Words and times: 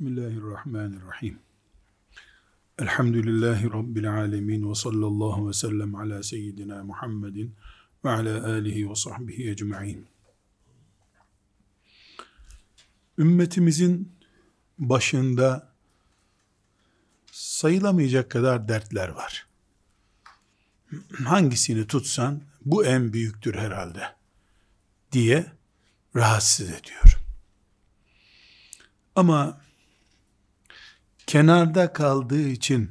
Bismillahirrahmanirrahim. 0.00 1.38
Elhamdülillahi 2.78 3.72
Rabbil 3.72 4.12
alemin 4.12 4.70
ve 4.70 4.74
sallallahu 4.74 5.48
ve 5.48 5.52
sellem 5.52 5.94
ala 5.94 6.22
seyyidina 6.22 6.84
Muhammedin 6.84 7.54
ve 8.04 8.10
ala 8.10 8.46
alihi 8.46 8.90
ve 8.90 8.94
sahbihi 8.94 9.50
ecma'in. 9.50 10.06
Ümmetimizin 13.18 14.12
başında 14.78 15.72
sayılamayacak 17.32 18.30
kadar 18.30 18.68
dertler 18.68 19.08
var. 19.08 19.46
Hangisini 21.24 21.86
tutsan 21.86 22.42
bu 22.64 22.84
en 22.84 23.12
büyüktür 23.12 23.54
herhalde 23.54 24.02
diye 25.12 25.46
rahatsız 26.16 26.70
ediyor. 26.70 27.20
Ama 29.14 29.69
kenarda 31.30 31.92
kaldığı 31.92 32.48
için 32.48 32.90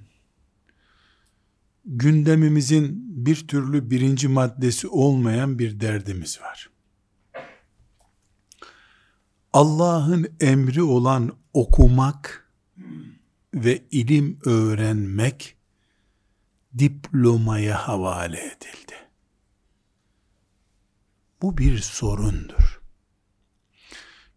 gündemimizin 1.86 3.04
bir 3.26 3.48
türlü 3.48 3.92
birinci 3.92 4.28
maddesi 4.28 4.88
olmayan 4.88 5.60
bir 5.60 5.80
derdimiz 5.80 6.42
var. 6.42 6.70
Allah'ın 9.54 10.28
emri 10.40 10.82
olan 10.82 11.38
okumak 11.54 12.52
ve 13.54 13.84
ilim 13.92 14.40
öğrenmek 14.46 15.58
diplomaya 16.78 17.88
havale 17.88 18.40
edildi. 18.40 18.96
Bu 21.42 21.58
bir 21.58 21.78
sorundur. 21.78 22.82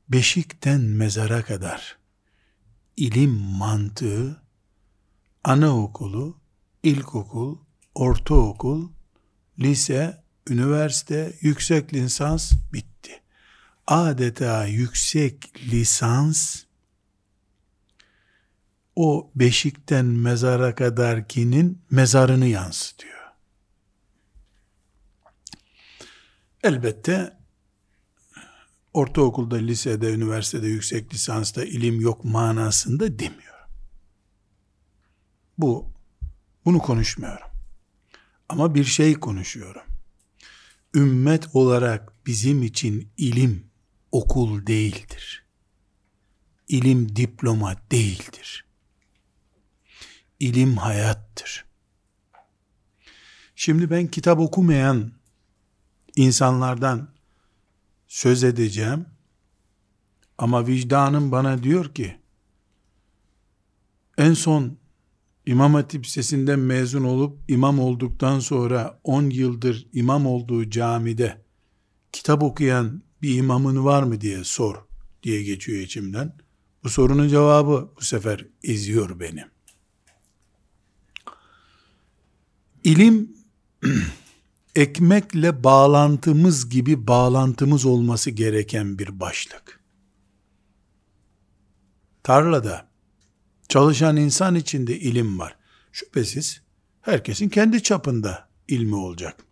Beşikten 0.08 0.80
mezara 0.80 1.42
kadar 1.42 2.01
ilim 3.02 3.30
mantığı 3.30 4.42
anaokulu, 5.44 6.40
ilkokul, 6.82 7.58
ortaokul, 7.94 8.88
lise, 9.58 10.22
üniversite, 10.48 11.36
yüksek 11.40 11.94
lisans 11.94 12.52
bitti. 12.72 13.22
Adeta 13.86 14.66
yüksek 14.66 15.52
lisans 15.72 16.64
o 18.96 19.30
beşikten 19.34 20.04
mezara 20.04 20.74
kadarkinin 20.74 21.82
mezarını 21.90 22.46
yansıtıyor. 22.46 23.22
Elbette 26.62 27.41
ortaokulda, 28.94 29.56
lisede, 29.56 30.12
üniversitede, 30.12 30.66
yüksek 30.66 31.14
lisansta 31.14 31.64
ilim 31.64 32.00
yok 32.00 32.24
manasında 32.24 33.18
demiyorum. 33.18 33.70
Bu, 35.58 35.92
bunu 36.64 36.78
konuşmuyorum. 36.78 37.46
Ama 38.48 38.74
bir 38.74 38.84
şey 38.84 39.14
konuşuyorum. 39.14 39.82
Ümmet 40.94 41.56
olarak 41.56 42.26
bizim 42.26 42.62
için 42.62 43.08
ilim 43.16 43.66
okul 44.12 44.66
değildir. 44.66 45.46
İlim 46.68 47.16
diploma 47.16 47.76
değildir. 47.90 48.64
İlim 50.40 50.76
hayattır. 50.76 51.64
Şimdi 53.56 53.90
ben 53.90 54.06
kitap 54.06 54.38
okumayan 54.38 55.12
insanlardan 56.16 57.08
söz 58.12 58.44
edeceğim. 58.44 59.06
Ama 60.38 60.66
vicdanım 60.66 61.32
bana 61.32 61.62
diyor 61.62 61.94
ki, 61.94 62.16
en 64.18 64.34
son 64.34 64.78
İmam 65.46 65.74
Hatip 65.74 66.04
Lisesi'nden 66.04 66.58
mezun 66.58 67.04
olup 67.04 67.38
imam 67.48 67.78
olduktan 67.80 68.40
sonra 68.40 69.00
10 69.04 69.30
yıldır 69.30 69.86
imam 69.92 70.26
olduğu 70.26 70.70
camide 70.70 71.42
kitap 72.12 72.42
okuyan 72.42 73.02
bir 73.22 73.34
imamın 73.34 73.84
var 73.84 74.02
mı 74.02 74.20
diye 74.20 74.44
sor 74.44 74.76
diye 75.22 75.42
geçiyor 75.42 75.78
içimden. 75.78 76.36
Bu 76.84 76.88
sorunun 76.88 77.28
cevabı 77.28 77.90
bu 77.96 78.04
sefer 78.04 78.46
eziyor 78.62 79.20
beni. 79.20 79.44
İlim 82.84 83.36
ekmekle 84.74 85.64
bağlantımız 85.64 86.68
gibi 86.68 87.06
bağlantımız 87.06 87.84
olması 87.84 88.30
gereken 88.30 88.98
bir 88.98 89.20
başlık. 89.20 89.80
Tarlada 92.22 92.88
çalışan 93.68 94.16
insan 94.16 94.54
içinde 94.54 94.98
ilim 94.98 95.38
var. 95.38 95.56
Şüphesiz 95.92 96.62
herkesin 97.00 97.48
kendi 97.48 97.82
çapında 97.82 98.48
ilmi 98.68 98.94
olacak. 98.94 99.44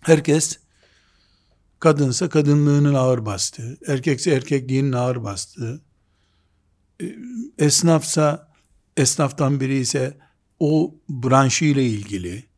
Herkes 0.00 0.58
kadınsa 1.78 2.28
kadınlığının 2.28 2.94
ağır 2.94 3.26
bastığı, 3.26 3.78
erkekse 3.86 4.30
erkekliğinin 4.30 4.92
ağır 4.92 5.24
bastığı, 5.24 5.82
e, 7.02 7.16
esnafsa 7.58 8.52
esnaftan 8.96 9.60
biri 9.60 9.78
ise 9.78 10.18
o 10.58 10.94
branşı 11.08 11.64
ile 11.64 11.86
ilgili, 11.86 12.49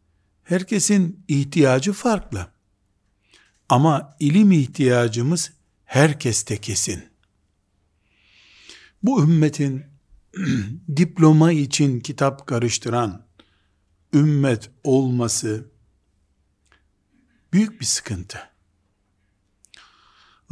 Herkesin 0.52 1.24
ihtiyacı 1.28 1.92
farklı. 1.92 2.46
Ama 3.68 4.16
ilim 4.20 4.52
ihtiyacımız 4.52 5.52
herkeste 5.84 6.56
kesin. 6.56 7.04
Bu 9.02 9.22
ümmetin 9.22 9.84
diploma 10.96 11.52
için 11.52 12.00
kitap 12.00 12.46
karıştıran 12.46 13.26
ümmet 14.14 14.70
olması 14.84 15.70
büyük 17.52 17.80
bir 17.80 17.86
sıkıntı. 17.86 18.38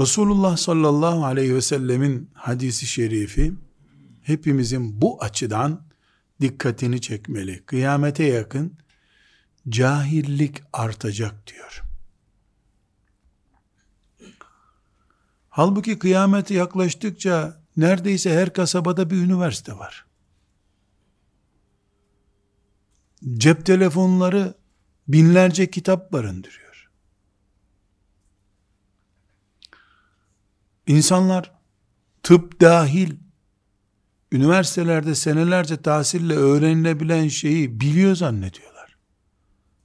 Resulullah 0.01 0.57
sallallahu 0.57 1.25
aleyhi 1.25 1.55
ve 1.55 1.63
sellemin 1.63 2.31
hadisi 2.35 2.87
şerifi 2.87 3.55
hepimizin 4.23 5.03
bu 5.03 5.23
açıdan 5.23 5.87
dikkatini 6.41 7.01
çekmeli. 7.01 7.63
Kıyamete 7.67 8.25
yakın 8.25 8.81
cahillik 9.71 10.63
artacak 10.73 11.47
diyor. 11.47 11.83
Halbuki 15.49 15.99
kıyamet 15.99 16.51
yaklaştıkça 16.51 17.61
neredeyse 17.77 18.35
her 18.35 18.53
kasabada 18.53 19.11
bir 19.11 19.17
üniversite 19.17 19.79
var. 19.79 20.07
Cep 23.35 23.67
telefonları 23.67 24.55
binlerce 25.09 25.71
kitap 25.71 26.13
barındırıyor. 26.13 26.91
İnsanlar 30.87 31.53
tıp 32.23 32.61
dahil 32.61 33.17
üniversitelerde 34.33 35.15
senelerce 35.15 35.83
tahsille 35.83 36.35
öğrenilebilen 36.35 37.29
şeyi 37.29 37.81
biliyor 37.81 38.15
zannediyor. 38.15 38.70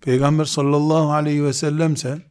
Peygamber 0.05 0.45
sallallahu 0.45 1.11
aleyhi 1.13 1.43
ve 1.43 1.53
sellemse 1.53 2.21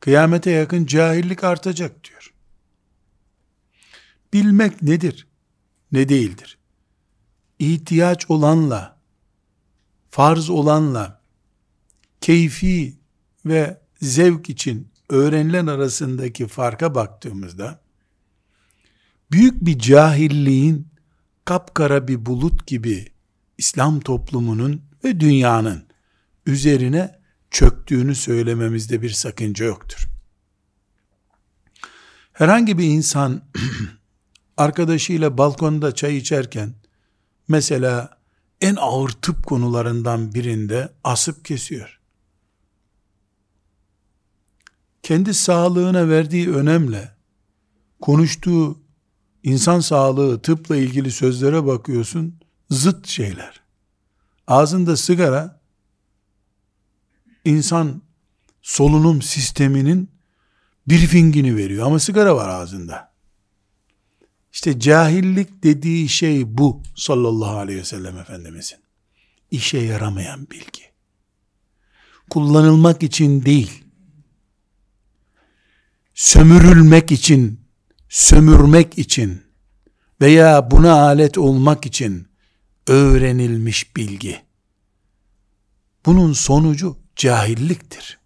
kıyamete 0.00 0.50
yakın 0.50 0.86
cahillik 0.86 1.44
artacak 1.44 2.04
diyor. 2.04 2.34
Bilmek 4.32 4.82
nedir? 4.82 5.26
Ne 5.92 6.08
değildir? 6.08 6.58
İhtiyaç 7.58 8.30
olanla, 8.30 9.00
farz 10.10 10.50
olanla, 10.50 11.22
keyfi 12.20 12.98
ve 13.46 13.80
zevk 14.00 14.50
için 14.50 14.88
öğrenilen 15.08 15.66
arasındaki 15.66 16.46
farka 16.46 16.94
baktığımızda, 16.94 17.80
büyük 19.32 19.64
bir 19.64 19.78
cahilliğin 19.78 20.88
kapkara 21.44 22.08
bir 22.08 22.26
bulut 22.26 22.66
gibi 22.66 23.12
İslam 23.58 24.00
toplumunun 24.00 24.89
ve 25.04 25.20
dünyanın 25.20 25.86
üzerine 26.46 27.20
çöktüğünü 27.50 28.14
söylememizde 28.14 29.02
bir 29.02 29.10
sakınca 29.10 29.64
yoktur. 29.64 30.08
Herhangi 32.32 32.78
bir 32.78 32.84
insan 32.84 33.42
arkadaşıyla 34.56 35.38
balkonda 35.38 35.94
çay 35.94 36.16
içerken 36.16 36.74
mesela 37.48 38.18
en 38.60 38.76
ağır 38.76 39.08
tıp 39.08 39.46
konularından 39.46 40.34
birinde 40.34 40.92
asıp 41.04 41.44
kesiyor. 41.44 42.00
Kendi 45.02 45.34
sağlığına 45.34 46.08
verdiği 46.08 46.50
önemle 46.50 47.14
konuştuğu 48.00 48.78
insan 49.42 49.80
sağlığı, 49.80 50.42
tıpla 50.42 50.76
ilgili 50.76 51.10
sözlere 51.10 51.66
bakıyorsun, 51.66 52.34
zıt 52.70 53.06
şeyler. 53.06 53.59
Ağzında 54.50 54.96
sigara 54.96 55.60
insan 57.44 58.02
solunum 58.62 59.22
sisteminin 59.22 60.10
bir 60.88 60.98
fingini 60.98 61.56
veriyor 61.56 61.86
ama 61.86 61.98
sigara 61.98 62.36
var 62.36 62.48
ağzında. 62.48 63.12
İşte 64.52 64.80
cahillik 64.80 65.62
dediği 65.62 66.08
şey 66.08 66.58
bu 66.58 66.82
sallallahu 66.96 67.56
aleyhi 67.56 67.80
ve 67.80 67.84
sellem 67.84 68.18
Efendimizin. 68.18 68.78
İşe 69.50 69.78
yaramayan 69.78 70.50
bilgi. 70.50 70.82
Kullanılmak 72.30 73.02
için 73.02 73.44
değil, 73.44 73.84
sömürülmek 76.14 77.12
için, 77.12 77.60
sömürmek 78.08 78.98
için 78.98 79.42
veya 80.20 80.70
buna 80.70 80.92
alet 80.92 81.38
olmak 81.38 81.86
için 81.86 82.29
öğrenilmiş 82.90 83.96
bilgi. 83.96 84.42
Bunun 86.06 86.32
sonucu 86.32 86.96
cahilliktir. 87.16 88.18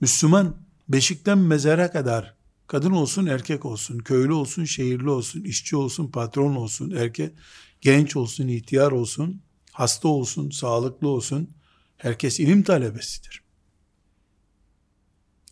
Müslüman 0.00 0.56
beşikten 0.88 1.38
mezara 1.38 1.90
kadar 1.90 2.34
kadın 2.66 2.90
olsun 2.90 3.26
erkek 3.26 3.64
olsun, 3.64 3.98
köylü 3.98 4.32
olsun 4.32 4.64
şehirli 4.64 5.10
olsun, 5.10 5.40
işçi 5.44 5.76
olsun 5.76 6.10
patron 6.10 6.54
olsun, 6.54 6.90
erkek 6.90 7.32
genç 7.80 8.16
olsun 8.16 8.48
ihtiyar 8.48 8.92
olsun, 8.92 9.42
hasta 9.72 10.08
olsun 10.08 10.50
sağlıklı 10.50 11.08
olsun 11.08 11.50
herkes 11.96 12.40
ilim 12.40 12.62
talebesidir. 12.62 13.42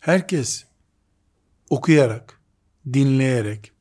Herkes 0.01 0.65
okuyarak, 1.71 2.41
dinleyerek, 2.93 3.73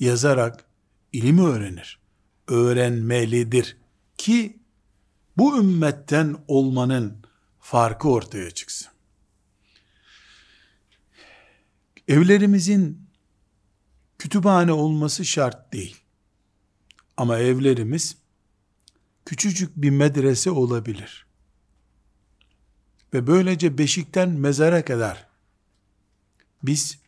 yazarak 0.00 0.67
ilim 1.12 1.38
öğrenir. 1.38 1.98
Öğrenmelidir 2.48 3.76
ki 4.18 4.58
bu 5.36 5.58
ümmetten 5.58 6.36
olmanın 6.48 7.18
farkı 7.60 8.08
ortaya 8.08 8.50
çıksın. 8.50 8.88
Evlerimizin 12.08 13.08
kütüphane 14.18 14.72
olması 14.72 15.24
şart 15.24 15.72
değil. 15.72 15.96
Ama 17.16 17.38
evlerimiz 17.38 18.16
küçücük 19.24 19.76
bir 19.76 19.90
medrese 19.90 20.50
olabilir. 20.50 21.26
Ve 23.14 23.26
böylece 23.26 23.78
beşikten 23.78 24.28
mezara 24.28 24.84
kadar 24.84 25.26
biz 26.62 26.98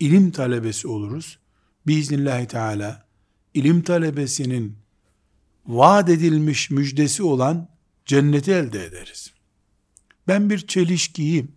ilim 0.00 0.30
talebesi 0.30 0.88
oluruz. 0.88 1.38
Biiznillahü 1.86 2.46
Teala 2.46 3.06
ilim 3.54 3.82
talebesinin 3.82 4.76
vaat 5.66 6.08
edilmiş 6.08 6.70
müjdesi 6.70 7.22
olan 7.22 7.68
cenneti 8.06 8.52
elde 8.52 8.84
ederiz. 8.84 9.32
Ben 10.28 10.50
bir 10.50 10.66
çelişkiyi 10.66 11.48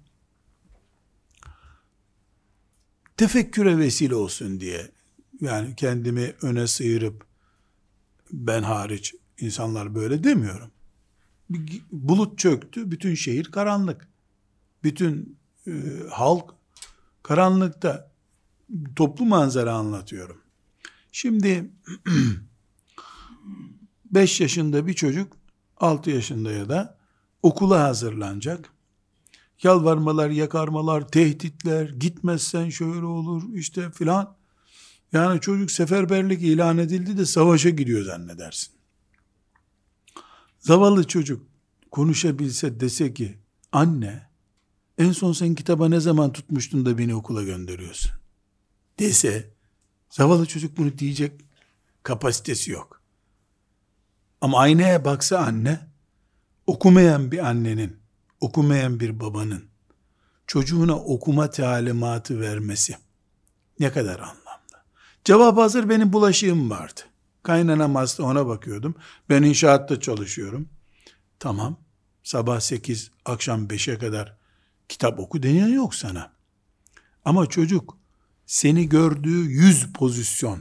tefekküre 3.18 3.78
vesile 3.78 4.16
olsun 4.16 4.60
diye 4.60 4.92
yani 5.42 5.76
kendimi 5.76 6.34
öne 6.42 6.68
sıyırıp 6.68 7.26
ben 8.32 8.64
hariç 8.64 9.16
insanlar 9.40 9.96
böyle 9.96 10.24
demiyorum. 10.24 10.72
Bir 11.50 11.82
bulut 11.92 12.40
çöktü, 12.40 12.92
bütün 12.92 13.16
şehir 13.16 13.52
karanlık. 13.52 14.08
Bütün 14.84 15.38
e, 15.68 15.72
halk 16.12 16.54
karanlıkta 17.24 18.12
toplu 18.96 19.26
manzara 19.26 19.74
anlatıyorum. 19.74 20.42
Şimdi 21.18 21.72
5 24.06 24.42
yaşında 24.42 24.88
bir 24.88 24.94
çocuk 24.94 25.38
6 25.78 26.10
yaşında 26.10 26.52
ya 26.52 26.70
da 26.70 26.98
okula 27.44 27.84
hazırlanacak. 27.84 28.70
Yalvarmalar, 29.64 30.30
yakarmalar, 30.30 31.08
tehditler, 31.08 31.90
gitmezsen 31.90 32.70
şöyle 32.70 33.06
olur 33.06 33.44
işte 33.54 33.92
filan. 33.92 34.36
Yani 35.12 35.42
çocuk 35.42 35.72
seferberlik 35.72 36.42
ilan 36.42 36.78
edildi 36.78 37.18
de 37.18 37.26
savaşa 37.26 37.70
gidiyor 37.70 38.06
zannedersin. 38.06 38.74
Zavallı 40.60 41.08
çocuk 41.08 41.48
konuşabilse 41.92 42.80
dese 42.80 43.14
ki 43.14 43.38
anne 43.72 44.30
en 44.98 45.12
son 45.12 45.34
sen 45.34 45.56
kitaba 45.56 45.90
ne 45.90 46.00
zaman 46.00 46.34
tutmuştun 46.34 46.86
da 46.86 46.98
beni 46.98 47.16
okula 47.16 47.44
gönderiyorsun 47.44 48.12
dese 49.00 49.55
zavallı 50.16 50.46
çocuk 50.46 50.78
bunu 50.78 50.98
diyecek 50.98 51.42
kapasitesi 52.04 52.72
yok. 52.72 53.02
Ama 54.42 54.60
aynaya 54.60 55.06
baksa 55.06 55.38
anne 55.38 55.80
okumayan 56.68 57.32
bir 57.32 57.40
annenin 57.48 58.00
okumayan 58.42 59.00
bir 59.00 59.20
babanın 59.20 59.66
çocuğuna 60.48 60.96
okuma 60.96 61.50
talimatı 61.50 62.42
vermesi 62.42 62.98
ne 63.80 63.92
kadar 63.92 64.20
anlamlı. 64.20 64.84
Cevap 65.24 65.58
hazır 65.58 65.90
benim 65.90 66.14
bulaşığım 66.14 66.70
vardı. 66.70 67.02
Kaynanam 67.44 67.96
hasta 67.96 68.24
ona 68.24 68.48
bakıyordum. 68.48 68.96
Ben 69.30 69.44
inşaatta 69.44 70.00
çalışıyorum. 70.00 70.70
Tamam. 71.40 71.80
Sabah 72.24 72.60
8, 72.60 73.12
akşam 73.26 73.68
5'e 73.68 73.98
kadar 73.98 74.38
kitap 74.90 75.20
oku 75.20 75.44
deniyor 75.44 75.68
yok 75.68 75.96
sana. 75.96 76.32
Ama 77.26 77.46
çocuk 77.46 78.05
seni 78.46 78.90
gördüğü 78.90 79.50
yüz 79.52 79.94
pozisyon 79.94 80.60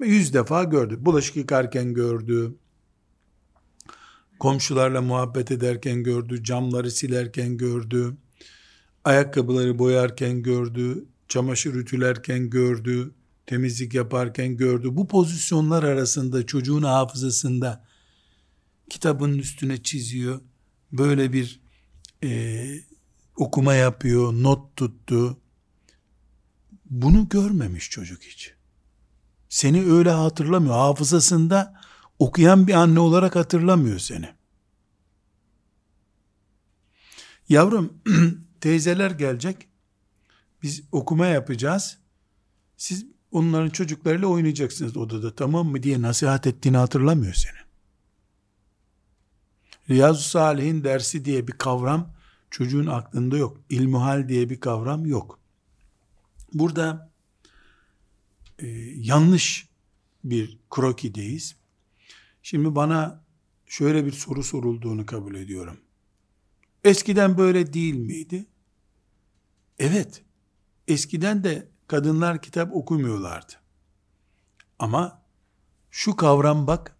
yüz 0.00 0.34
defa 0.34 0.64
gördü. 0.64 0.96
Bulaşık 1.00 1.36
yıkarken 1.36 1.94
gördü, 1.94 2.54
komşularla 4.38 5.02
muhabbet 5.02 5.50
ederken 5.50 6.02
gördü, 6.02 6.44
camları 6.44 6.90
silerken 6.90 7.56
gördü, 7.56 8.16
ayakkabıları 9.04 9.78
boyarken 9.78 10.42
gördü, 10.42 11.04
çamaşır 11.28 11.74
ütülerken 11.74 12.50
gördü, 12.50 13.14
temizlik 13.46 13.94
yaparken 13.94 14.56
gördü. 14.56 14.88
Bu 14.96 15.08
pozisyonlar 15.08 15.82
arasında 15.82 16.46
çocuğun 16.46 16.82
hafızasında 16.82 17.84
kitabın 18.90 19.38
üstüne 19.38 19.82
çiziyor. 19.82 20.40
Böyle 20.92 21.32
bir 21.32 21.60
e, 22.24 22.64
okuma 23.36 23.74
yapıyor, 23.74 24.32
not 24.32 24.76
tuttu. 24.76 25.38
Bunu 26.90 27.28
görmemiş 27.28 27.90
çocuk 27.90 28.22
hiç. 28.22 28.54
Seni 29.48 29.92
öyle 29.92 30.10
hatırlamıyor. 30.10 30.74
Hafızasında 30.74 31.80
okuyan 32.18 32.66
bir 32.66 32.74
anne 32.74 33.00
olarak 33.00 33.36
hatırlamıyor 33.36 33.98
seni. 33.98 34.34
Yavrum 37.48 37.92
teyzeler 38.60 39.10
gelecek. 39.10 39.68
Biz 40.62 40.82
okuma 40.92 41.26
yapacağız. 41.26 41.98
Siz 42.76 43.06
onların 43.32 43.70
çocuklarıyla 43.70 44.26
oynayacaksınız 44.26 44.96
odada 44.96 45.34
tamam 45.34 45.66
mı 45.66 45.82
diye 45.82 46.02
nasihat 46.02 46.46
ettiğini 46.46 46.76
hatırlamıyor 46.76 47.34
seni. 47.34 47.64
Riyazu 49.90 50.22
Salih'in 50.22 50.84
dersi 50.84 51.24
diye 51.24 51.48
bir 51.48 51.52
kavram 51.52 52.14
çocuğun 52.50 52.86
aklında 52.86 53.36
yok. 53.36 53.60
İlmuhal 53.68 54.28
diye 54.28 54.50
bir 54.50 54.60
kavram 54.60 55.06
yok. 55.06 55.43
Burada 56.54 57.10
e, 58.58 58.66
yanlış 58.96 59.68
bir 60.24 60.58
krokideyiz. 60.70 61.56
Şimdi 62.42 62.74
bana 62.74 63.24
şöyle 63.66 64.06
bir 64.06 64.12
soru 64.12 64.42
sorulduğunu 64.42 65.06
kabul 65.06 65.34
ediyorum. 65.34 65.80
Eskiden 66.84 67.38
böyle 67.38 67.72
değil 67.72 67.94
miydi? 67.94 68.46
Evet. 69.78 70.22
Eskiden 70.88 71.44
de 71.44 71.68
kadınlar 71.86 72.42
kitap 72.42 72.76
okumuyorlardı. 72.76 73.52
Ama 74.78 75.22
şu 75.90 76.16
kavram 76.16 76.66
bak 76.66 76.96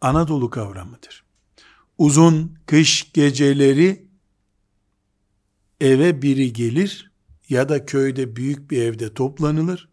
Anadolu 0.00 0.50
kavramıdır. 0.50 1.24
Uzun 1.98 2.58
kış 2.66 3.12
geceleri 3.12 4.06
eve 5.80 6.22
biri 6.22 6.52
gelir 6.52 7.09
ya 7.50 7.68
da 7.68 7.86
köyde 7.86 8.36
büyük 8.36 8.70
bir 8.70 8.82
evde 8.82 9.14
toplanılır. 9.14 9.88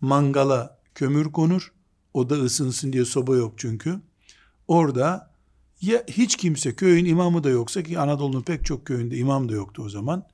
Mangala 0.00 0.78
kömür 0.94 1.32
konur. 1.32 1.72
O 2.14 2.30
da 2.30 2.34
ısınsın 2.34 2.92
diye 2.92 3.04
soba 3.04 3.36
yok 3.36 3.54
çünkü. 3.56 4.00
Orada 4.68 5.34
ya 5.80 6.04
hiç 6.08 6.36
kimse 6.36 6.76
köyün 6.76 7.04
imamı 7.04 7.44
da 7.44 7.50
yoksa 7.50 7.82
ki 7.82 7.98
Anadolu'nun 7.98 8.42
pek 8.42 8.64
çok 8.64 8.86
köyünde 8.86 9.16
imam 9.16 9.48
da 9.48 9.52
yoktu 9.52 9.82
o 9.82 9.88
zaman. 9.88 10.26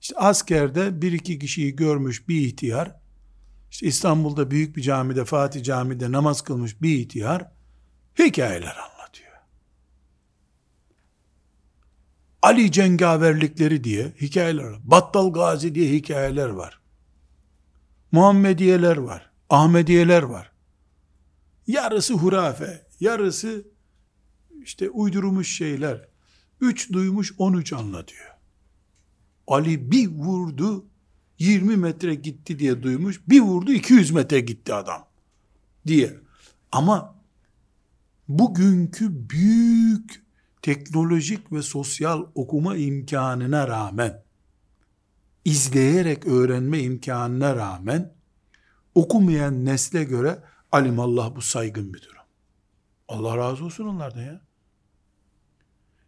İşte 0.00 0.16
askerde 0.16 1.02
bir 1.02 1.12
iki 1.12 1.38
kişiyi 1.38 1.76
görmüş 1.76 2.28
bir 2.28 2.40
ihtiyar, 2.40 2.96
işte 3.70 3.86
İstanbul'da 3.86 4.50
büyük 4.50 4.76
bir 4.76 4.82
camide, 4.82 5.24
Fatih 5.24 5.64
Camii'de 5.64 6.12
namaz 6.12 6.42
kılmış 6.42 6.82
bir 6.82 6.98
ihtiyar, 6.98 7.52
hikayeler 8.18 8.76
anlatıyor. 8.76 8.97
Ali 12.42 12.72
cengaverlikleri 12.72 13.84
diye 13.84 14.12
hikayeler 14.20 14.64
var. 14.64 14.80
Battal 14.84 15.32
Gazi 15.32 15.74
diye 15.74 15.92
hikayeler 15.92 16.48
var. 16.48 16.80
Muhammediyeler 18.12 18.96
var. 18.96 19.30
Ahmediyeler 19.50 20.22
var. 20.22 20.52
Yarısı 21.66 22.14
hurafe, 22.14 22.86
yarısı 23.00 23.66
işte 24.62 24.90
uydurmuş 24.90 25.56
şeyler. 25.56 26.08
Üç 26.60 26.92
duymuş 26.92 27.34
on 27.38 27.52
üç 27.52 27.72
anlatıyor. 27.72 28.28
Ali 29.46 29.90
bir 29.90 30.08
vurdu, 30.08 30.86
20 31.38 31.76
metre 31.76 32.14
gitti 32.14 32.58
diye 32.58 32.82
duymuş. 32.82 33.20
Bir 33.28 33.40
vurdu 33.40 33.72
200 33.72 34.10
metre 34.10 34.40
gitti 34.40 34.74
adam 34.74 35.06
diye. 35.86 36.14
Ama 36.72 37.14
bugünkü 38.28 39.30
büyük 39.30 40.27
teknolojik 40.62 41.52
ve 41.52 41.62
sosyal 41.62 42.26
okuma 42.34 42.76
imkanına 42.76 43.68
rağmen 43.68 44.22
izleyerek 45.44 46.26
öğrenme 46.26 46.78
imkanına 46.78 47.56
rağmen 47.56 48.12
okumayan 48.94 49.64
nesle 49.64 50.04
göre 50.04 50.42
alimallah 50.72 51.36
bu 51.36 51.42
saygın 51.42 51.94
bir 51.94 52.02
durum. 52.02 52.22
Allah 53.08 53.36
razı 53.36 53.64
olsun 53.64 53.86
onlardan 53.86 54.22
ya. 54.22 54.40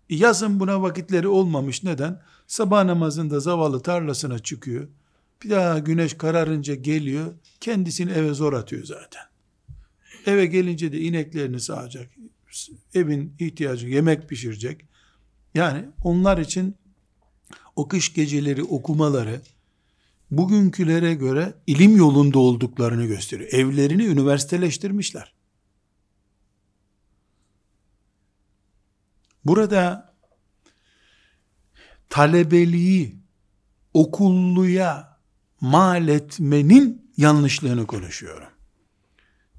Yazın 0.08 0.60
buna 0.60 0.82
vakitleri 0.82 1.28
olmamış. 1.28 1.82
Neden? 1.82 2.22
Sabah 2.46 2.84
namazında 2.84 3.40
zavallı 3.40 3.82
tarlasına 3.82 4.38
çıkıyor. 4.38 4.88
Bir 5.42 5.50
daha 5.50 5.78
güneş 5.78 6.14
kararınca 6.14 6.74
geliyor. 6.74 7.32
Kendisini 7.60 8.12
eve 8.12 8.34
zor 8.34 8.52
atıyor 8.52 8.84
zaten. 8.84 9.22
Eve 10.26 10.46
gelince 10.46 10.92
de 10.92 11.00
ineklerini 11.00 11.60
sağacak. 11.60 12.10
Evin 12.94 13.34
ihtiyacı 13.38 13.86
yemek 13.88 14.28
pişirecek. 14.28 14.84
Yani 15.54 15.88
onlar 16.04 16.38
için 16.38 16.76
o 17.76 17.88
kış 17.88 18.14
geceleri 18.14 18.62
okumaları 18.62 19.40
bugünkülere 20.30 21.14
göre 21.14 21.54
ilim 21.66 21.96
yolunda 21.96 22.38
olduklarını 22.38 23.06
gösteriyor. 23.06 23.52
Evlerini 23.52 24.04
üniversiteleştirmişler. 24.04 25.34
Burada 29.44 30.14
talebeliği 32.08 33.16
okulluya 33.94 35.18
mal 35.60 36.08
etmenin 36.08 37.12
yanlışlığını 37.16 37.86
konuşuyorum. 37.86 38.48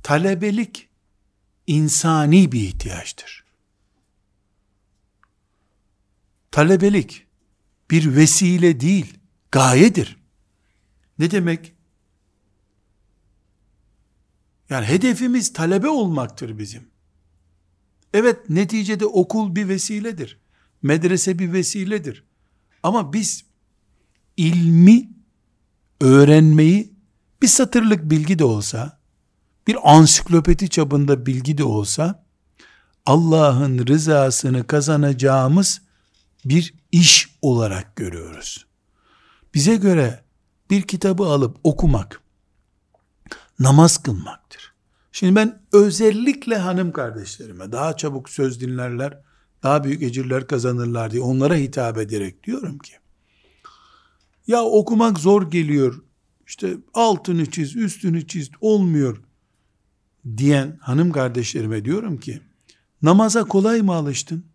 Talebelik 0.04 0.90
insani 1.68 2.52
bir 2.52 2.62
ihtiyaçtır. 2.62 3.46
Talebelik 6.52 7.28
bir 7.92 8.16
vesile 8.16 8.80
değil, 8.80 9.18
gayedir. 9.52 10.18
Ne 11.20 11.32
demek? 11.32 11.74
Yani 14.70 14.86
hedefimiz 14.86 15.54
talebe 15.54 15.88
olmaktır 15.88 16.58
bizim. 16.58 16.88
Evet 18.14 18.50
neticede 18.50 19.06
okul 19.06 19.56
bir 19.56 19.68
vesiledir. 19.68 20.40
Medrese 20.82 21.40
bir 21.40 21.54
vesiledir. 21.54 22.24
Ama 22.84 23.14
biz 23.14 23.46
ilmi 24.38 25.10
öğrenmeyi 26.02 26.94
bir 27.42 27.48
satırlık 27.48 28.10
bilgi 28.12 28.40
de 28.40 28.44
olsa, 28.44 29.01
bir 29.68 29.94
ansiklopedi 29.94 30.70
çapında 30.70 31.26
bilgi 31.26 31.58
de 31.58 31.64
olsa, 31.64 32.26
Allah'ın 33.06 33.88
rızasını 33.88 34.68
kazanacağımız 34.68 35.82
bir 36.46 36.74
iş 36.92 37.30
olarak 37.42 37.96
görüyoruz. 37.96 38.66
Bize 39.54 39.76
göre 39.76 40.24
bir 40.70 40.82
kitabı 40.82 41.24
alıp 41.24 41.58
okumak, 41.64 42.22
namaz 43.60 44.04
kılmaktır. 44.04 44.74
Şimdi 45.12 45.36
ben 45.36 45.62
özellikle 45.74 46.58
hanım 46.58 46.92
kardeşlerime 46.92 47.72
daha 47.72 47.98
çabuk 47.98 48.30
söz 48.30 48.62
dinlerler, 48.62 49.22
daha 49.64 49.84
büyük 49.84 50.02
ecirler 50.02 50.48
kazanırlar 50.48 51.12
diye 51.12 51.22
onlara 51.22 51.56
hitap 51.56 51.98
ederek 51.98 52.44
diyorum 52.44 52.80
ki, 52.80 52.94
ya 54.48 54.64
okumak 54.64 55.20
zor 55.20 55.52
geliyor, 55.52 56.04
işte 56.48 56.78
altını 56.94 57.52
çiz, 57.52 57.76
üstünü 57.76 58.28
çiz, 58.28 58.50
olmuyor 58.62 59.24
diyen 60.38 60.78
hanım 60.82 61.12
kardeşlerime 61.12 61.86
diyorum 61.86 62.20
ki, 62.20 62.42
namaza 63.02 63.44
kolay 63.44 63.82
mı 63.82 63.94
alıştın? 63.94 64.46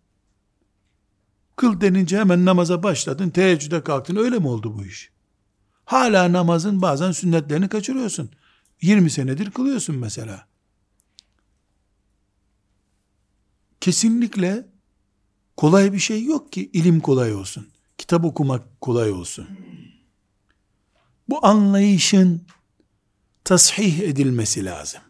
Kıl 1.57 1.81
denince 1.81 2.19
hemen 2.19 2.45
namaza 2.45 2.83
başladın, 2.83 3.31
teheccüde 3.31 3.85
kalktın, 3.85 4.17
öyle 4.17 4.39
mi 4.39 4.49
oldu 4.49 4.79
bu 4.79 4.85
iş? 4.85 5.11
Hala 5.85 6.33
namazın 6.33 6.83
bazen 6.83 7.13
sünnetlerini 7.13 7.69
kaçırıyorsun. 7.69 8.31
20 8.83 9.11
senedir 9.11 9.51
kılıyorsun 9.51 9.97
mesela. 9.97 10.47
Kesinlikle 13.81 14.67
kolay 15.57 15.93
bir 15.93 15.99
şey 15.99 16.25
yok 16.25 16.53
ki 16.53 16.71
ilim 16.73 17.01
kolay 17.01 17.35
olsun. 17.35 17.69
Kitap 17.99 18.25
okumak 18.25 18.81
kolay 18.81 19.11
olsun. 19.11 19.49
Bu 21.29 21.47
anlayışın 21.47 22.43
tasih 23.45 24.01
edilmesi 24.01 24.65
lazım. 24.65 25.01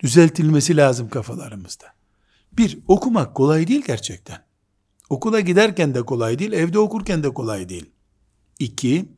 Düzeltilmesi 0.00 0.76
lazım 0.76 1.08
kafalarımızda. 1.08 1.94
Bir, 2.52 2.78
okumak 2.88 3.34
kolay 3.34 3.66
değil 3.66 3.82
gerçekten. 3.86 4.46
Okula 5.10 5.40
giderken 5.40 5.94
de 5.94 6.02
kolay 6.02 6.38
değil, 6.38 6.52
evde 6.52 6.78
okurken 6.78 7.22
de 7.22 7.34
kolay 7.34 7.68
değil. 7.68 7.90
İki, 8.58 9.08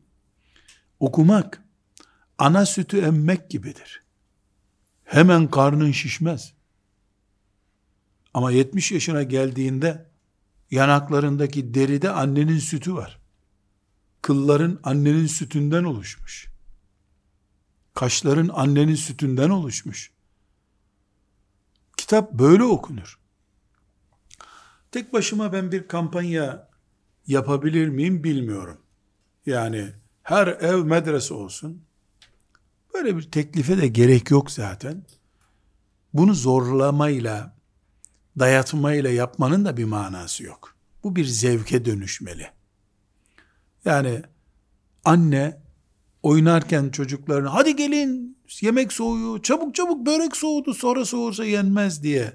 okumak 1.00 1.62
ana 2.38 2.66
sütü 2.66 2.98
emmek 2.98 3.50
gibidir. 3.50 4.02
Hemen 5.04 5.50
karnın 5.50 5.92
şişmez. 5.92 6.52
Ama 8.34 8.50
70 8.50 8.92
yaşına 8.92 9.22
geldiğinde 9.22 10.06
yanaklarındaki 10.70 11.74
deride 11.74 12.10
annenin 12.10 12.58
sütü 12.58 12.94
var. 12.94 13.20
Kılların 14.22 14.80
annenin 14.82 15.26
sütünden 15.26 15.84
oluşmuş. 15.84 16.48
Kaşların 17.94 18.50
annenin 18.54 18.94
sütünden 18.94 19.50
oluşmuş. 19.50 20.10
Kitap 22.08 22.32
böyle 22.32 22.64
okunur. 22.64 23.18
Tek 24.90 25.12
başıma 25.12 25.52
ben 25.52 25.72
bir 25.72 25.88
kampanya 25.88 26.68
yapabilir 27.26 27.88
miyim 27.88 28.24
bilmiyorum. 28.24 28.78
Yani 29.46 29.92
her 30.22 30.46
ev 30.46 30.84
medrese 30.84 31.34
olsun. 31.34 31.82
Böyle 32.94 33.16
bir 33.16 33.30
teklife 33.30 33.78
de 33.78 33.88
gerek 33.88 34.30
yok 34.30 34.50
zaten. 34.50 35.04
Bunu 36.12 36.34
zorlamayla, 36.34 37.56
dayatmayla 38.38 39.10
yapmanın 39.10 39.64
da 39.64 39.76
bir 39.76 39.84
manası 39.84 40.44
yok. 40.44 40.76
Bu 41.02 41.16
bir 41.16 41.24
zevke 41.24 41.84
dönüşmeli. 41.84 42.50
Yani 43.84 44.22
anne 45.04 45.62
oynarken 46.22 46.90
çocuklarına 46.90 47.54
hadi 47.54 47.76
gelin 47.76 48.37
yemek 48.60 48.92
soğuyor 48.92 49.42
çabuk 49.42 49.74
çabuk 49.74 50.06
börek 50.06 50.36
soğudu 50.36 50.74
sonra 50.74 51.04
soğursa 51.04 51.44
yenmez 51.44 52.02
diye 52.02 52.32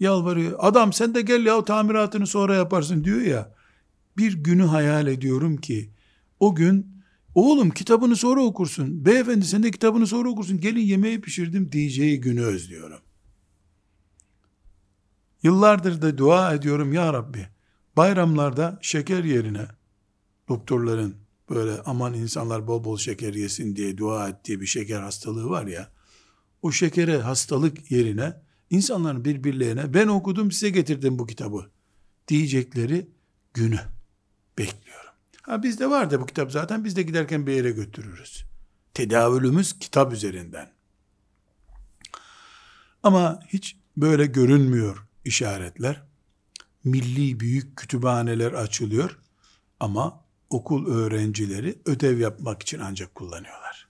yalvarıyor. 0.00 0.58
Adam 0.58 0.92
sen 0.92 1.14
de 1.14 1.22
gel 1.22 1.46
ya 1.46 1.64
tamiratını 1.64 2.26
sonra 2.26 2.54
yaparsın 2.54 3.04
diyor 3.04 3.20
ya. 3.20 3.54
Bir 4.16 4.32
günü 4.44 4.62
hayal 4.62 5.06
ediyorum 5.06 5.56
ki 5.56 5.90
o 6.40 6.54
gün 6.54 6.94
oğlum 7.34 7.70
kitabını 7.70 8.16
sonra 8.16 8.42
okursun. 8.42 9.04
Beyefendi 9.04 9.44
sen 9.44 9.62
de 9.62 9.70
kitabını 9.70 10.06
sonra 10.06 10.28
okursun. 10.28 10.60
Gelin 10.60 10.80
yemeği 10.80 11.20
pişirdim 11.20 11.72
diyeceği 11.72 12.20
günü 12.20 12.42
özlüyorum. 12.42 13.00
Yıllardır 15.42 16.02
da 16.02 16.18
dua 16.18 16.54
ediyorum 16.54 16.92
ya 16.92 17.12
Rabbi. 17.12 17.48
Bayramlarda 17.96 18.78
şeker 18.82 19.24
yerine 19.24 19.66
doktorların 20.48 21.23
böyle 21.50 21.82
aman 21.86 22.14
insanlar 22.14 22.66
bol 22.66 22.84
bol 22.84 22.98
şeker 22.98 23.34
yesin 23.34 23.76
diye 23.76 23.98
dua 23.98 24.28
ettiği 24.28 24.60
bir 24.60 24.66
şeker 24.66 25.00
hastalığı 25.00 25.50
var 25.50 25.66
ya. 25.66 25.92
O 26.62 26.72
şekere 26.72 27.18
hastalık 27.18 27.90
yerine 27.90 28.42
insanların 28.70 29.24
birbirlerine 29.24 29.94
ben 29.94 30.08
okudum 30.08 30.52
size 30.52 30.70
getirdim 30.70 31.18
bu 31.18 31.26
kitabı 31.26 31.70
diyecekleri 32.28 33.08
günü 33.54 33.80
bekliyorum. 34.58 35.10
Ha 35.42 35.62
bizde 35.62 35.90
var 35.90 36.10
da 36.10 36.20
bu 36.20 36.26
kitap 36.26 36.52
zaten 36.52 36.84
biz 36.84 36.96
de 36.96 37.02
giderken 37.02 37.46
bir 37.46 37.52
yere 37.52 37.70
götürürüz. 37.70 38.44
Tedavülümüz 38.94 39.78
kitap 39.78 40.12
üzerinden. 40.12 40.70
Ama 43.02 43.40
hiç 43.48 43.76
böyle 43.96 44.26
görünmüyor 44.26 45.06
işaretler. 45.24 46.02
Milli 46.84 47.40
büyük 47.40 47.76
kütüphaneler 47.76 48.52
açılıyor 48.52 49.18
ama 49.80 50.23
okul 50.50 50.86
öğrencileri 50.86 51.78
ödev 51.84 52.18
yapmak 52.18 52.62
için 52.62 52.78
ancak 52.78 53.14
kullanıyorlar. 53.14 53.88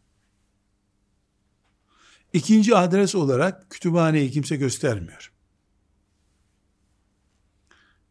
İkinci 2.32 2.76
adres 2.76 3.14
olarak 3.14 3.70
kütüphaneyi 3.70 4.30
kimse 4.30 4.56
göstermiyor. 4.56 5.32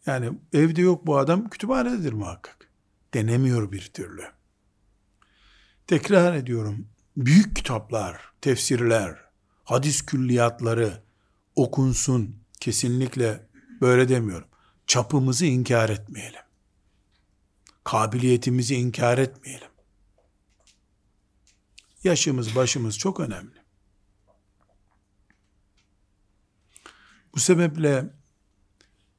Yani 0.06 0.32
evde 0.54 0.82
yok 0.82 1.08
bu 1.08 1.18
adam 1.18 1.50
kütüphanedir 1.50 2.14
muhakkak. 2.14 2.70
Denemiyor 3.14 3.72
bir 3.72 3.92
türlü. 3.94 4.24
Tekrar 5.88 6.34
ediyorum. 6.34 6.88
Büyük 7.18 7.56
kitaplar, 7.56 8.22
tefsirler, 8.42 9.18
hadis 9.64 10.06
külliyatları 10.06 11.04
okunsun. 11.56 12.36
Kesinlikle 12.60 13.48
böyle 13.82 14.10
demiyorum. 14.10 14.48
Çapımızı 14.88 15.46
inkar 15.46 15.90
etmeyelim. 15.90 16.43
Kabiliyetimizi 17.84 18.76
inkar 18.76 19.18
etmeyelim. 19.18 19.68
Yaşımız 22.04 22.56
başımız 22.56 22.98
çok 22.98 23.20
önemli. 23.20 23.64
Bu 27.36 27.40
sebeple 27.40 28.14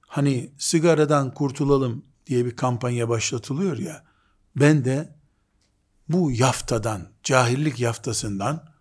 hani 0.01 0.53
sigaradan 0.59 1.35
kurtulalım 1.35 2.05
diye 2.27 2.45
bir 2.45 2.57
kampanya 2.57 3.09
başlatılıyor 3.09 3.79
ya, 3.79 4.05
ben 4.57 4.85
de 4.85 5.17
bu 6.09 6.33
yaftadan, 6.33 7.13
cahillik 7.23 7.81
yaftasından 7.81 8.75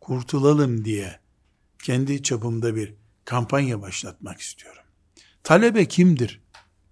kurtulalım 0.00 0.84
diye 0.84 1.20
kendi 1.82 2.22
çapımda 2.22 2.76
bir 2.76 2.94
kampanya 3.24 3.82
başlatmak 3.82 4.40
istiyorum. 4.40 4.82
Talebe 5.44 5.88
kimdir? 5.88 6.45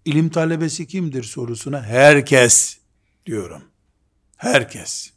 İlim 0.04 0.28
talebesi 0.28 0.86
kimdir 0.86 1.22
sorusuna 1.22 1.82
herkes 1.82 2.78
diyorum. 3.26 3.62
Herkes. 4.36 5.12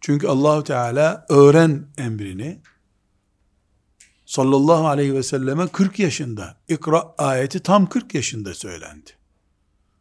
Çünkü 0.00 0.26
Allahu 0.26 0.64
Teala 0.64 1.26
öğren 1.28 1.86
emrini 1.98 2.60
sallallahu 4.26 4.86
aleyhi 4.86 5.14
ve 5.14 5.22
selleme 5.22 5.68
40 5.68 5.98
yaşında 5.98 6.56
ikra 6.68 7.14
ayeti 7.18 7.60
tam 7.60 7.88
40 7.88 8.14
yaşında 8.14 8.54
söylendi. 8.54 9.10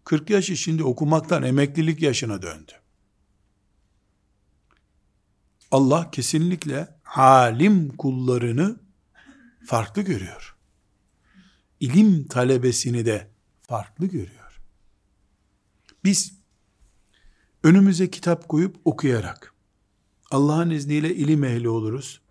40 0.04 0.30
yaşı 0.30 0.58
şimdi 0.58 0.84
okumaktan 0.84 1.44
emeklilik 1.44 2.02
yaşına 2.02 2.42
döndü. 2.42 2.72
Allah 5.72 6.12
kesinlikle 6.12 6.96
alim 7.16 7.98
kullarını 7.98 8.80
farklı 9.66 10.02
görüyor. 10.02 10.56
İlim 11.82 12.28
talebesini 12.28 13.06
de 13.06 13.28
farklı 13.62 14.06
görüyor. 14.06 14.62
Biz 16.04 16.34
önümüze 17.64 18.12
kitap 18.12 18.50
koyup 18.50 18.76
okuyarak 18.86 19.54
Allah'ın 20.32 20.70
izniyle 20.70 21.16
ilim 21.16 21.44
ehli 21.44 21.70
oluruz. 21.70 22.22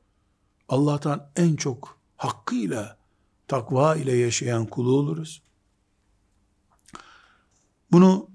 Allah'tan 0.68 1.30
en 1.36 1.56
çok 1.56 1.98
hakkıyla, 2.16 2.98
takva 3.48 3.96
ile 3.96 4.16
yaşayan 4.16 4.66
kulu 4.66 4.92
oluruz. 4.92 5.42
Bunu 7.92 8.30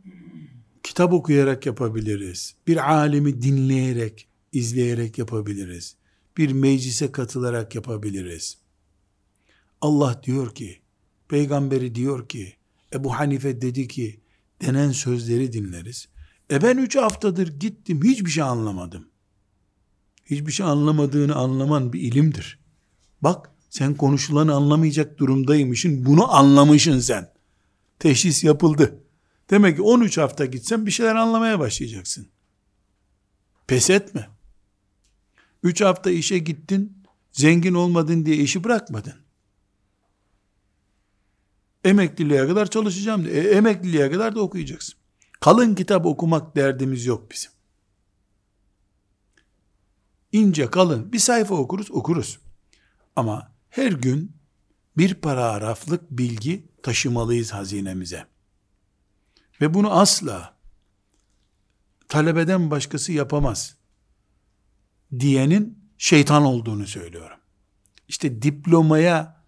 kitap 0.83 1.13
okuyarak 1.13 1.65
yapabiliriz. 1.65 2.55
Bir 2.67 2.91
alimi 2.93 3.41
dinleyerek, 3.41 4.27
izleyerek 4.51 5.17
yapabiliriz. 5.17 5.95
Bir 6.37 6.51
meclise 6.51 7.11
katılarak 7.11 7.75
yapabiliriz. 7.75 8.57
Allah 9.81 10.23
diyor 10.23 10.55
ki, 10.55 10.84
peygamberi 11.29 11.95
diyor 11.95 12.27
ki, 12.29 12.55
Ebu 12.93 13.13
Hanife 13.19 13.61
dedi 13.61 13.87
ki, 13.87 14.19
denen 14.61 14.91
sözleri 14.91 15.53
dinleriz. 15.53 16.07
E 16.51 16.61
ben 16.61 16.77
üç 16.77 16.95
haftadır 16.95 17.59
gittim, 17.59 18.03
hiçbir 18.03 18.29
şey 18.29 18.43
anlamadım. 18.43 19.07
Hiçbir 20.25 20.51
şey 20.51 20.65
anlamadığını 20.65 21.35
anlaman 21.35 21.93
bir 21.93 22.01
ilimdir. 22.01 22.59
Bak, 23.21 23.51
sen 23.69 23.95
konuşulanı 23.95 24.53
anlamayacak 24.53 25.17
durumdaymışsın, 25.17 26.05
bunu 26.05 26.35
anlamışsın 26.35 26.99
sen. 26.99 27.33
Teşhis 27.99 28.43
yapıldı. 28.43 29.03
Demek 29.49 29.75
ki 29.75 29.81
13 29.81 30.17
hafta 30.17 30.45
gitsen 30.45 30.85
bir 30.85 30.91
şeyler 30.91 31.15
anlamaya 31.15 31.59
başlayacaksın. 31.59 32.27
Pes 33.67 33.89
etme. 33.89 34.29
3 35.63 35.81
hafta 35.81 36.11
işe 36.11 36.37
gittin, 36.37 36.97
zengin 37.31 37.73
olmadın 37.73 38.25
diye 38.25 38.35
işi 38.35 38.63
bırakmadın. 38.63 39.24
Emekliliğe 41.85 42.47
kadar 42.47 42.69
çalışacağım. 42.69 43.25
E, 43.25 43.39
emekliliğe 43.39 44.11
kadar 44.11 44.35
da 44.35 44.41
okuyacaksın. 44.41 44.95
Kalın 45.39 45.75
kitap 45.75 46.05
okumak 46.05 46.55
derdimiz 46.55 47.05
yok 47.05 47.31
bizim. 47.31 47.51
İnce 50.31 50.71
kalın 50.71 51.13
bir 51.13 51.19
sayfa 51.19 51.55
okuruz 51.55 51.91
okuruz. 51.91 52.39
Ama 53.15 53.51
her 53.69 53.91
gün 53.91 54.31
bir 54.97 55.13
paragraflık 55.13 56.11
bilgi 56.11 56.65
taşımalıyız 56.83 57.53
hazinemize. 57.53 58.25
Ve 59.61 59.73
bunu 59.73 59.91
asla 59.91 60.57
talebeden 62.07 62.71
başkası 62.71 63.11
yapamaz 63.11 63.75
diyenin 65.19 65.79
şeytan 65.97 66.43
olduğunu 66.43 66.87
söylüyorum. 66.87 67.37
İşte 68.07 68.41
diplomaya 68.41 69.43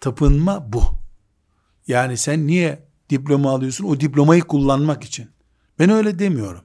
tapınma 0.00 0.72
bu. 0.72 1.01
Yani 1.86 2.16
sen 2.16 2.46
niye 2.46 2.88
diploma 3.10 3.50
alıyorsun? 3.50 3.84
O 3.84 4.00
diplomayı 4.00 4.42
kullanmak 4.42 5.04
için. 5.04 5.30
Ben 5.78 5.90
öyle 5.90 6.18
demiyorum. 6.18 6.64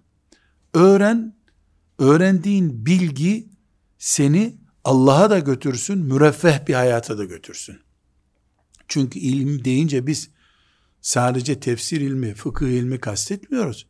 Öğren, 0.74 1.36
öğrendiğin 2.00 2.86
bilgi 2.86 3.50
seni 3.98 4.58
Allah'a 4.84 5.30
da 5.30 5.40
götürsün, 5.40 5.98
müreffeh 5.98 6.68
bir 6.68 6.74
hayata 6.74 7.18
da 7.18 7.26
götürsün. 7.26 7.80
Çünkü 8.88 9.20
ilim 9.20 9.66
deyince 9.66 10.08
biz 10.08 10.30
sadece 11.02 11.60
tefsir 11.60 12.02
ilmi, 12.02 12.34
fıkıh 12.34 12.68
ilmi 12.68 13.00
kastetmiyoruz. 13.00 13.88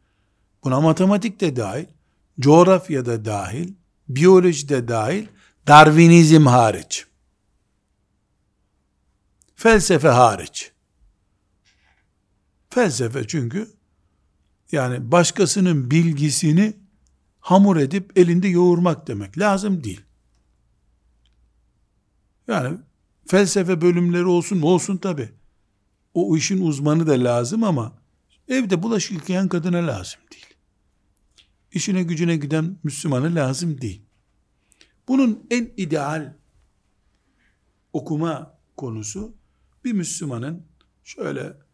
Buna 0.63 0.81
matematik 0.81 1.41
de 1.41 1.55
dahil, 1.55 1.85
coğrafya 2.39 3.05
da 3.05 3.25
dahil, 3.25 3.73
biyoloji 4.09 4.69
de 4.69 4.87
dahil, 4.87 5.27
Darwinizm 5.67 6.45
hariç. 6.45 7.05
Felsefe 9.55 10.07
hariç. 10.07 10.71
Felsefe 12.77 13.27
çünkü 13.27 13.71
yani 14.71 15.11
başkasının 15.11 15.91
bilgisini 15.91 16.73
hamur 17.39 17.77
edip 17.77 18.17
elinde 18.17 18.47
yoğurmak 18.47 19.07
demek. 19.07 19.37
Lazım 19.37 19.83
değil. 19.83 20.01
Yani 22.47 22.77
felsefe 23.27 23.81
bölümleri 23.81 24.25
olsun 24.25 24.61
olsun 24.61 24.97
tabi. 24.97 25.29
O 26.13 26.37
işin 26.37 26.61
uzmanı 26.61 27.07
da 27.07 27.23
lazım 27.23 27.63
ama 27.63 27.97
evde 28.47 28.83
bulaşık 28.83 29.11
yıkayan 29.11 29.47
kadına 29.47 29.87
lazım 29.87 30.19
değil. 30.33 30.53
İşine 31.71 32.03
gücüne 32.03 32.37
giden 32.37 32.77
Müslümanı 32.83 33.35
lazım 33.35 33.81
değil. 33.81 34.01
Bunun 35.07 35.47
en 35.51 35.69
ideal 35.77 36.33
okuma 37.93 38.59
konusu 38.75 39.33
bir 39.83 39.93
Müslümanın 39.93 40.65
şöyle 41.03 41.66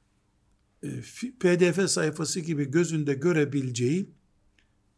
pdf 1.39 1.89
sayfası 1.89 2.39
gibi 2.39 2.72
gözünde 2.72 3.13
görebileceği 3.13 4.10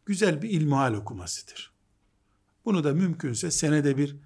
güzel 0.06 0.42
bir 0.42 0.50
ilmihal 0.50 0.94
okumasıdır. 0.94 1.72
Bunu 2.64 2.84
da 2.84 2.92
mümkünse 2.92 3.50
senede 3.50 3.96
bir 3.96 4.16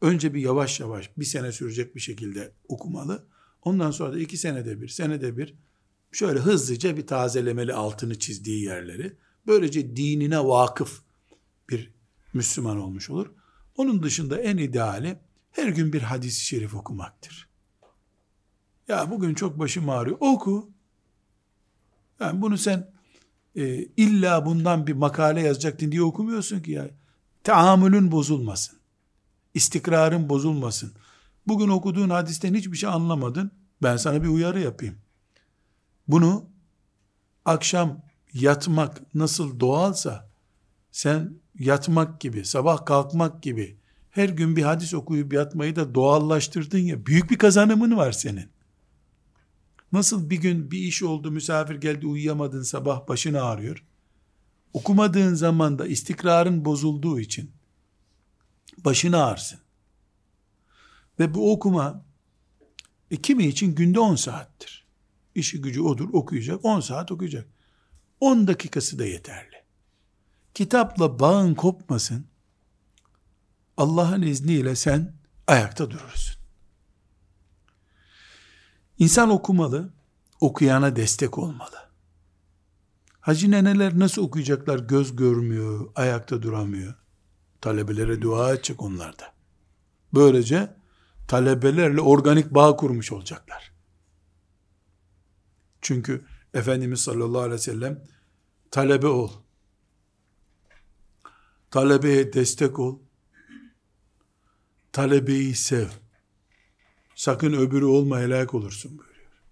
önce 0.00 0.34
bir 0.34 0.40
yavaş 0.40 0.80
yavaş 0.80 1.10
bir 1.18 1.24
sene 1.24 1.52
sürecek 1.52 1.94
bir 1.96 2.00
şekilde 2.00 2.52
okumalı. 2.68 3.26
Ondan 3.62 3.90
sonra 3.90 4.12
da 4.12 4.18
iki 4.18 4.36
senede 4.36 4.80
bir, 4.80 4.88
senede 4.88 5.36
bir 5.36 5.54
şöyle 6.12 6.38
hızlıca 6.38 6.96
bir 6.96 7.06
tazelemeli 7.06 7.74
altını 7.74 8.18
çizdiği 8.18 8.64
yerleri. 8.64 9.16
Böylece 9.46 9.96
dinine 9.96 10.44
vakıf 10.44 11.02
bir 11.70 11.92
Müslüman 12.34 12.78
olmuş 12.78 13.10
olur. 13.10 13.30
Onun 13.76 14.02
dışında 14.02 14.40
en 14.40 14.56
ideali 14.56 15.18
her 15.50 15.68
gün 15.68 15.92
bir 15.92 16.02
hadis-i 16.02 16.44
şerif 16.44 16.74
okumaktır. 16.74 17.48
Ya 18.88 19.10
bugün 19.10 19.34
çok 19.34 19.58
başım 19.58 19.88
ağrıyor. 19.88 20.16
Oku. 20.20 20.77
Yani 22.20 22.42
bunu 22.42 22.58
sen 22.58 22.90
e, 23.56 23.84
illa 23.96 24.46
bundan 24.46 24.86
bir 24.86 24.92
makale 24.92 25.40
yazacaktın 25.40 25.92
diye 25.92 26.02
okumuyorsun 26.02 26.60
ki 26.60 26.70
ya. 26.70 26.90
Taamülün 27.44 28.12
bozulmasın. 28.12 28.78
İstikrarın 29.54 30.28
bozulmasın. 30.28 30.92
Bugün 31.46 31.68
okuduğun 31.68 32.10
hadisten 32.10 32.54
hiçbir 32.54 32.76
şey 32.76 32.90
anlamadın. 32.90 33.50
Ben 33.82 33.96
sana 33.96 34.22
bir 34.22 34.28
uyarı 34.28 34.60
yapayım. 34.60 34.94
Bunu 36.08 36.44
akşam 37.44 38.02
yatmak 38.32 39.14
nasıl 39.14 39.60
doğalsa 39.60 40.30
sen 40.90 41.34
yatmak 41.58 42.20
gibi, 42.20 42.44
sabah 42.44 42.86
kalkmak 42.86 43.42
gibi 43.42 43.78
her 44.10 44.28
gün 44.28 44.56
bir 44.56 44.62
hadis 44.62 44.94
okuyup 44.94 45.32
yatmayı 45.32 45.76
da 45.76 45.94
doğallaştırdın 45.94 46.78
ya 46.78 47.06
büyük 47.06 47.30
bir 47.30 47.38
kazanımın 47.38 47.96
var 47.96 48.12
senin. 48.12 48.50
Nasıl 49.92 50.30
bir 50.30 50.36
gün 50.36 50.70
bir 50.70 50.78
iş 50.78 51.02
oldu, 51.02 51.30
misafir 51.30 51.74
geldi 51.74 52.06
uyuyamadın 52.06 52.62
sabah 52.62 53.08
başın 53.08 53.34
ağrıyor. 53.34 53.84
Okumadığın 54.72 55.34
zaman 55.34 55.78
da 55.78 55.86
istikrarın 55.86 56.64
bozulduğu 56.64 57.20
için 57.20 57.50
başın 58.84 59.12
ağrısın. 59.12 59.58
Ve 61.18 61.34
bu 61.34 61.52
okuma 61.52 62.04
e, 63.10 63.16
kimi 63.16 63.46
için 63.46 63.74
günde 63.74 64.00
10 64.00 64.14
saattir. 64.14 64.86
İşi 65.34 65.60
gücü 65.60 65.80
odur 65.80 66.08
okuyacak 66.12 66.64
10 66.64 66.80
saat 66.80 67.12
okuyacak. 67.12 67.48
10 68.20 68.46
dakikası 68.46 68.98
da 68.98 69.04
yeterli. 69.04 69.56
Kitapla 70.54 71.20
bağın 71.20 71.54
kopmasın. 71.54 72.26
Allah'ın 73.76 74.22
izniyle 74.22 74.76
sen 74.76 75.14
ayakta 75.46 75.90
durursun. 75.90 76.37
İnsan 78.98 79.30
okumalı, 79.30 79.92
okuyana 80.40 80.96
destek 80.96 81.38
olmalı. 81.38 81.88
Hacı 83.20 83.50
neneler 83.50 83.98
nasıl 83.98 84.22
okuyacaklar? 84.22 84.78
Göz 84.78 85.16
görmüyor, 85.16 85.90
ayakta 85.94 86.42
duramıyor. 86.42 86.94
Talebelere 87.60 88.22
dua 88.22 88.54
edecek 88.54 88.82
onlar 88.82 89.18
da. 89.18 89.32
Böylece 90.14 90.74
talebelerle 91.28 92.00
organik 92.00 92.54
bağ 92.54 92.76
kurmuş 92.76 93.12
olacaklar. 93.12 93.72
Çünkü 95.80 96.24
Efendimiz 96.54 97.00
sallallahu 97.00 97.40
aleyhi 97.40 97.54
ve 97.54 97.58
sellem 97.58 98.04
talebe 98.70 99.06
ol. 99.06 99.30
Talebeye 101.70 102.32
destek 102.32 102.78
ol. 102.78 102.98
Talebeyi 104.92 105.54
sev. 105.54 105.88
Sakın 107.18 107.52
öbürü 107.52 107.84
olma 107.84 108.20
helak 108.20 108.54
olursun 108.54 108.98
buyuruyor. 108.98 109.42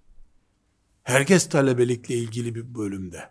Herkes 1.03 1.49
talebelikle 1.49 2.15
ilgili 2.15 2.55
bir 2.55 2.75
bölümde. 2.75 3.31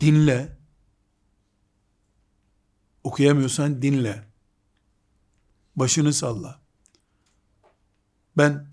Dinle. 0.00 0.58
Okuyamıyorsan 3.04 3.82
dinle. 3.82 4.24
Başını 5.76 6.12
salla. 6.12 6.60
Ben 8.36 8.66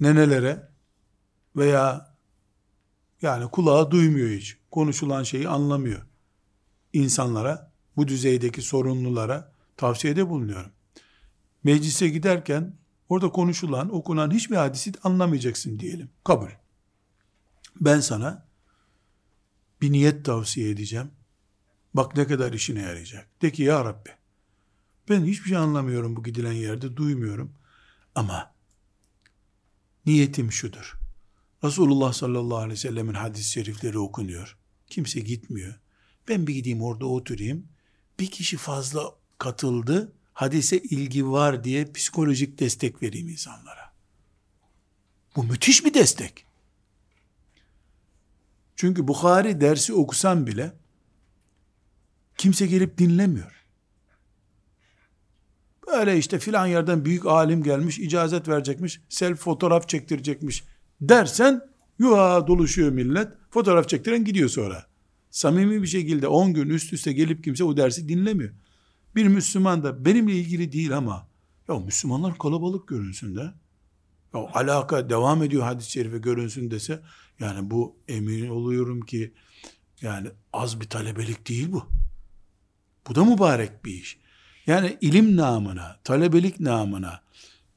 nenelere 0.00 0.68
veya 1.56 2.16
yani 3.22 3.50
kulağı 3.50 3.90
duymuyor 3.90 4.30
hiç. 4.30 4.58
Konuşulan 4.70 5.22
şeyi 5.22 5.48
anlamıyor. 5.48 6.06
İnsanlara, 6.92 7.72
bu 7.96 8.08
düzeydeki 8.08 8.62
sorunlulara 8.62 9.52
tavsiyede 9.76 10.28
bulunuyorum. 10.28 10.72
Meclise 11.64 12.08
giderken 12.08 12.76
orada 13.08 13.28
konuşulan, 13.28 13.94
okunan 13.94 14.30
hiçbir 14.30 14.56
hadisi 14.56 14.92
anlamayacaksın 15.02 15.78
diyelim. 15.78 16.10
Kabul. 16.24 16.50
Ben 17.80 18.00
sana 18.00 18.46
bir 19.80 19.92
niyet 19.92 20.24
tavsiye 20.24 20.70
edeceğim. 20.70 21.10
Bak 21.94 22.16
ne 22.16 22.26
kadar 22.26 22.52
işine 22.52 22.82
yarayacak. 22.82 23.42
De 23.42 23.52
ki 23.52 23.62
ya 23.62 23.84
Rabbi 23.84 24.10
ben 25.10 25.24
hiçbir 25.24 25.48
şey 25.48 25.56
anlamıyorum 25.56 26.16
bu 26.16 26.22
gidilen 26.22 26.52
yerde 26.52 26.96
duymuyorum. 26.96 27.52
Ama 28.14 28.54
niyetim 30.06 30.52
şudur. 30.52 30.98
Resulullah 31.64 32.12
sallallahu 32.12 32.58
aleyhi 32.58 32.72
ve 32.72 32.76
sellemin 32.76 33.14
hadis-i 33.14 33.50
şerifleri 33.50 33.98
okunuyor. 33.98 34.58
Kimse 34.86 35.20
gitmiyor. 35.20 35.74
Ben 36.28 36.46
bir 36.46 36.54
gideyim 36.54 36.82
orada 36.82 37.06
oturayım. 37.06 37.66
Bir 38.20 38.30
kişi 38.30 38.56
fazla 38.56 39.02
katıldı. 39.38 40.12
Hadise 40.40 40.78
ilgi 40.78 41.30
var 41.30 41.64
diye 41.64 41.92
psikolojik 41.92 42.58
destek 42.58 43.02
vereyim 43.02 43.28
insanlara. 43.28 43.92
Bu 45.36 45.44
müthiş 45.44 45.84
bir 45.84 45.94
destek. 45.94 46.46
Çünkü 48.76 49.08
Bukhari 49.08 49.60
dersi 49.60 49.94
okusan 49.94 50.46
bile 50.46 50.72
kimse 52.38 52.66
gelip 52.66 52.98
dinlemiyor. 52.98 53.64
Böyle 55.86 56.18
işte 56.18 56.38
filan 56.38 56.66
yerden 56.66 57.04
büyük 57.04 57.26
alim 57.26 57.62
gelmiş, 57.62 57.98
icazet 57.98 58.48
verecekmiş, 58.48 59.00
self 59.08 59.38
fotoğraf 59.38 59.88
çektirecekmiş 59.88 60.64
dersen 61.00 61.60
yuha 61.98 62.46
doluşuyor 62.46 62.90
millet. 62.90 63.28
Fotoğraf 63.50 63.88
çektiren 63.88 64.24
gidiyor 64.24 64.48
sonra. 64.48 64.86
Samimi 65.30 65.82
bir 65.82 65.88
şekilde 65.88 66.28
10 66.28 66.54
gün 66.54 66.68
üst 66.68 66.92
üste 66.92 67.12
gelip 67.12 67.44
kimse 67.44 67.64
o 67.64 67.76
dersi 67.76 68.08
dinlemiyor. 68.08 68.52
Bir 69.16 69.26
Müslüman 69.26 69.84
da 69.84 70.04
benimle 70.04 70.32
ilgili 70.32 70.72
değil 70.72 70.96
ama 70.96 71.26
ya 71.68 71.78
Müslümanlar 71.78 72.38
kalabalık 72.38 72.88
görünsün 72.88 73.36
de 73.36 73.52
ya 74.34 74.40
alaka 74.54 75.10
devam 75.10 75.42
ediyor 75.42 75.62
hadis-i 75.62 75.90
şerife 75.90 76.18
görünsün 76.18 76.70
dese 76.70 77.02
yani 77.40 77.70
bu 77.70 77.96
emin 78.08 78.48
oluyorum 78.48 79.00
ki 79.00 79.32
yani 80.02 80.28
az 80.52 80.80
bir 80.80 80.88
talebelik 80.88 81.48
değil 81.48 81.72
bu. 81.72 81.86
Bu 83.08 83.14
da 83.14 83.24
mübarek 83.24 83.84
bir 83.84 83.92
iş. 83.92 84.18
Yani 84.66 84.98
ilim 85.00 85.36
namına, 85.36 85.96
talebelik 86.04 86.60
namına, 86.60 87.20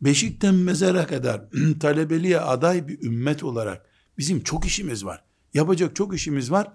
beşikten 0.02 0.56
mezara 0.56 1.08
kadar 1.08 1.42
talebeliğe 1.80 2.40
aday 2.40 2.88
bir 2.88 3.02
ümmet 3.02 3.44
olarak 3.44 3.86
bizim 4.18 4.44
çok 4.44 4.66
işimiz 4.66 5.06
var. 5.06 5.24
Yapacak 5.54 5.96
çok 5.96 6.16
işimiz 6.16 6.52
var 6.52 6.68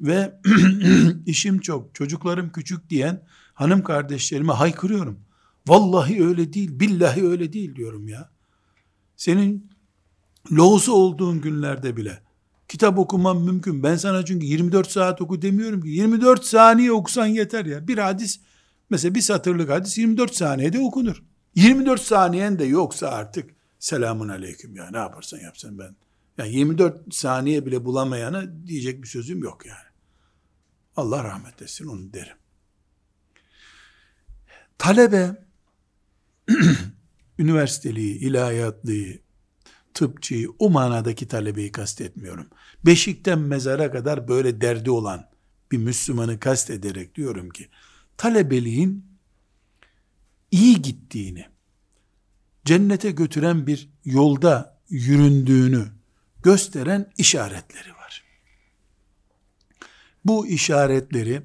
ve 0.00 0.40
işim 1.26 1.60
çok, 1.60 1.94
çocuklarım 1.94 2.52
küçük 2.52 2.90
diyen 2.90 3.22
hanım 3.58 3.82
kardeşlerime 3.82 4.52
haykırıyorum. 4.52 5.20
Vallahi 5.66 6.24
öyle 6.24 6.52
değil, 6.52 6.80
billahi 6.80 7.28
öyle 7.28 7.52
değil 7.52 7.76
diyorum 7.76 8.08
ya. 8.08 8.30
Senin 9.16 9.70
loğusu 10.52 10.92
olduğun 10.92 11.40
günlerde 11.40 11.96
bile 11.96 12.22
kitap 12.68 12.98
okuman 12.98 13.36
mümkün. 13.36 13.82
Ben 13.82 13.96
sana 13.96 14.24
çünkü 14.24 14.46
24 14.46 14.90
saat 14.90 15.20
oku 15.20 15.42
demiyorum 15.42 15.82
ki. 15.82 15.88
24 15.88 16.44
saniye 16.44 16.92
okusan 16.92 17.26
yeter 17.26 17.64
ya. 17.64 17.88
Bir 17.88 17.98
hadis 17.98 18.40
Mesela 18.90 19.14
bir 19.14 19.20
satırlık 19.20 19.70
hadis 19.70 19.98
24 19.98 20.34
saniyede 20.34 20.80
okunur. 20.80 21.22
24 21.54 22.00
saniyen 22.00 22.58
de 22.58 22.64
yoksa 22.64 23.08
artık 23.08 23.50
selamun 23.78 24.28
aleyküm 24.28 24.76
ya 24.76 24.90
ne 24.90 24.96
yaparsan 24.96 25.38
yapsan 25.38 25.78
ben. 25.78 25.96
Yani 26.38 26.54
24 26.54 27.14
saniye 27.14 27.66
bile 27.66 27.84
bulamayana 27.84 28.66
diyecek 28.66 29.02
bir 29.02 29.08
sözüm 29.08 29.42
yok 29.42 29.66
yani. 29.66 29.88
Allah 30.96 31.24
rahmet 31.24 31.62
etsin 31.62 31.86
onu 31.86 32.12
derim. 32.12 32.36
Talebe 34.78 35.36
üniversiteliği, 37.38 38.18
ilahiyatlıyı, 38.18 39.20
tıpçıyı, 39.94 40.48
o 40.58 40.70
manadaki 40.70 41.28
talebeyi 41.28 41.72
kastetmiyorum. 41.72 42.46
Beşikten 42.86 43.38
mezara 43.38 43.90
kadar 43.90 44.28
böyle 44.28 44.60
derdi 44.60 44.90
olan 44.90 45.30
bir 45.72 45.78
Müslümanı 45.78 46.40
kastederek 46.40 47.14
diyorum 47.14 47.50
ki, 47.50 47.68
talebeliğin 48.16 49.06
iyi 50.50 50.82
gittiğini, 50.82 51.46
cennete 52.64 53.10
götüren 53.10 53.66
bir 53.66 53.90
yolda 54.04 54.80
yüründüğünü 54.90 55.86
gösteren 56.42 57.12
işaretleri 57.18 57.92
var. 57.92 58.24
Bu 60.24 60.46
işaretleri 60.46 61.42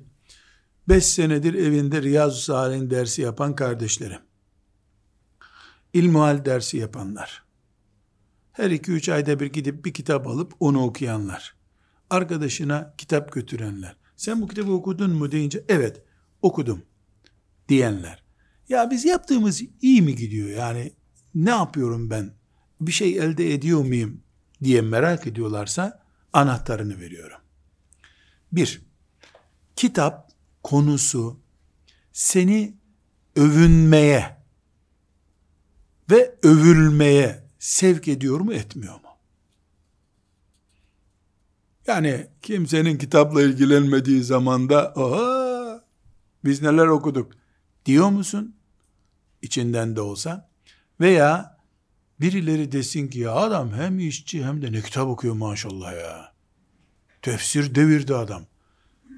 5 0.88 1.06
senedir 1.06 1.54
evinde 1.54 2.02
Riyazu 2.02 2.42
Salih'in 2.42 2.90
dersi 2.90 3.22
yapan 3.22 3.56
kardeşlerim, 3.56 4.20
ilmuhal 5.94 6.46
dersi 6.46 6.78
yapanlar, 6.78 7.44
her 8.52 8.72
iki 8.72 8.92
üç 8.92 9.10
ayda 9.10 9.40
bir 9.40 9.46
gidip 9.46 9.86
bir 9.86 9.94
kitap 9.94 10.28
alıp 10.28 10.54
onu 10.60 10.84
okuyanlar, 10.84 11.56
arkadaşına 12.10 12.94
kitap 12.98 13.32
götürenler, 13.32 13.98
sen 14.16 14.42
bu 14.42 14.48
kitabı 14.48 14.72
okudun 14.72 15.12
mu 15.12 15.32
deyince 15.32 15.66
evet 15.70 16.02
okudum 16.42 16.82
diyenler. 17.70 18.24
Ya 18.70 18.92
biz 18.92 19.06
yaptığımız 19.06 19.62
iyi 19.82 20.02
mi 20.02 20.16
gidiyor? 20.16 20.50
Yani 20.50 20.94
ne 21.36 21.50
yapıyorum 21.50 22.10
ben? 22.10 22.34
Bir 22.82 22.92
şey 22.92 23.18
elde 23.18 23.54
ediyor 23.54 23.86
muyum 23.86 24.22
diye 24.64 24.82
merak 24.82 25.28
ediyorlarsa 25.28 26.04
anahtarını 26.34 27.00
veriyorum. 27.00 27.38
Bir, 28.52 28.82
kitap 29.76 30.33
konusu 30.64 31.40
seni 32.14 32.74
övünmeye 33.36 34.38
ve 36.12 36.36
övülmeye 36.44 37.44
sevk 37.60 38.08
ediyor 38.08 38.40
mu 38.40 38.54
etmiyor 38.54 38.94
mu? 38.94 39.00
Yani 41.88 42.28
kimsenin 42.42 42.98
kitapla 42.98 43.42
ilgilenmediği 43.42 44.24
zamanda 44.24 44.94
oha 44.96 45.84
biz 46.46 46.62
neler 46.62 46.88
okuduk 46.88 47.32
diyor 47.86 48.10
musun? 48.10 48.56
İçinden 49.42 49.96
de 49.96 50.02
olsa. 50.02 50.50
Veya 51.00 51.58
birileri 52.22 52.72
desin 52.72 53.08
ki 53.08 53.20
ya 53.20 53.32
adam 53.32 53.74
hem 53.74 54.00
işçi 54.00 54.46
hem 54.46 54.62
de 54.62 54.72
ne 54.72 54.82
kitap 54.82 55.08
okuyor 55.08 55.34
maşallah 55.34 55.94
ya. 55.94 56.34
Tefsir 57.22 57.76
devirdi 57.76 58.16
adam. 58.16 58.46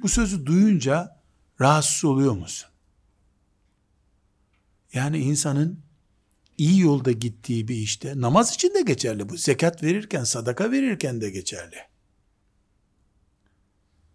Bu 0.04 0.10
sözü 0.10 0.46
duyunca 0.46 1.22
rahatsız 1.62 2.06
oluyor 2.06 2.34
musun? 2.34 2.70
Yani 4.94 5.18
insanın 5.18 5.80
iyi 6.58 6.80
yolda 6.80 7.12
gittiği 7.12 7.68
bir 7.68 7.76
işte 7.76 8.14
namaz 8.16 8.54
için 8.54 8.74
de 8.74 8.82
geçerli 8.82 9.30
bu. 9.30 9.38
Zekat 9.38 9.84
verirken, 9.84 10.24
sadaka 10.24 10.72
verirken 10.72 11.22
de 11.22 11.30
geçerli. 11.30 11.76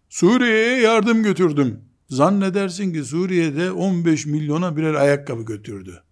Suriye'ye 0.09 0.81
yardım 0.81 1.23
götürdüm. 1.23 1.81
Zannedersin 2.09 2.93
ki 2.93 3.03
Suriye'de 3.03 3.71
15 3.71 4.25
milyona 4.25 4.77
birer 4.77 4.93
ayakkabı 4.93 5.41
götürdü. 5.41 6.03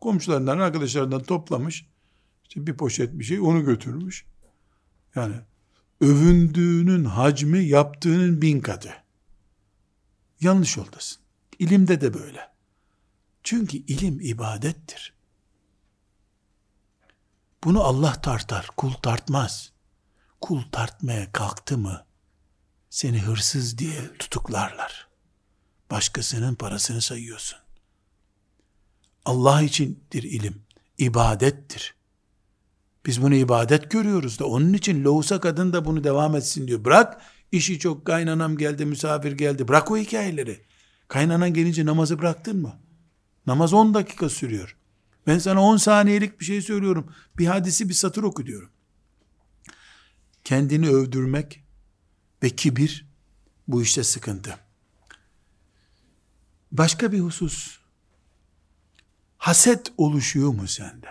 Komşularından, 0.00 0.58
arkadaşlarından 0.58 1.22
toplamış. 1.22 1.86
İşte 2.48 2.66
bir 2.66 2.74
poşet 2.74 3.18
bir 3.18 3.24
şey 3.24 3.40
onu 3.40 3.64
götürmüş. 3.64 4.26
Yani 5.14 5.34
övündüğünün 6.00 7.04
hacmi 7.04 7.64
yaptığının 7.64 8.42
bin 8.42 8.60
katı. 8.60 9.01
Yanlış 10.42 10.76
yoldasın. 10.76 11.22
İlimde 11.58 12.00
de 12.00 12.14
böyle. 12.14 12.50
Çünkü 13.42 13.76
ilim 13.76 14.20
ibadettir. 14.20 15.14
Bunu 17.64 17.82
Allah 17.82 18.20
tartar, 18.20 18.66
kul 18.76 18.92
tartmaz. 18.92 19.72
kul 20.40 20.62
tartmaya 20.72 21.32
kalktı 21.32 21.78
mı 21.78 22.06
seni 22.90 23.20
hırsız 23.20 23.78
diye 23.78 24.16
tutuklarlar. 24.18 25.08
Başkasının 25.90 26.54
parasını 26.54 27.02
sayıyorsun. 27.02 27.58
Allah 29.24 29.62
içindir 29.62 30.22
ilim. 30.22 30.62
ibadettir. 30.98 31.94
Biz 33.06 33.22
bunu 33.22 33.34
ibadet 33.34 33.90
görüyoruz 33.90 34.38
da 34.38 34.46
onun 34.46 34.72
için 34.72 35.04
lohusa 35.04 35.40
kadın 35.40 35.72
da 35.72 35.84
bunu 35.84 36.04
devam 36.04 36.36
etsin 36.36 36.68
diyor. 36.68 36.84
Bırak 36.84 37.22
işi 37.52 37.78
çok 37.78 38.06
kaynanam 38.06 38.56
geldi 38.56 38.86
misafir 38.86 39.32
geldi. 39.32 39.68
Bırak 39.68 39.90
o 39.90 39.96
hikayeleri. 39.96 40.60
Kaynanan 41.08 41.54
gelince 41.54 41.86
namazı 41.86 42.18
bıraktın 42.18 42.62
mı? 42.62 42.78
Namaz 43.46 43.72
10 43.72 43.94
dakika 43.94 44.28
sürüyor. 44.28 44.76
Ben 45.26 45.38
sana 45.38 45.62
10 45.62 45.76
saniyelik 45.76 46.40
bir 46.40 46.44
şey 46.44 46.62
söylüyorum. 46.62 47.14
Bir 47.38 47.46
hadisi 47.46 47.88
bir 47.88 47.94
satır 47.94 48.22
oku 48.22 48.46
diyorum. 48.46 48.70
Kendini 50.44 50.88
övdürmek 50.88 51.64
ve 52.42 52.50
kibir 52.50 53.06
bu 53.68 53.82
işte 53.82 54.04
sıkıntı. 54.04 54.58
Başka 56.72 57.12
bir 57.12 57.20
husus. 57.20 57.78
Haset 59.38 59.92
oluşuyor 59.96 60.48
mu 60.48 60.68
sende? 60.68 61.08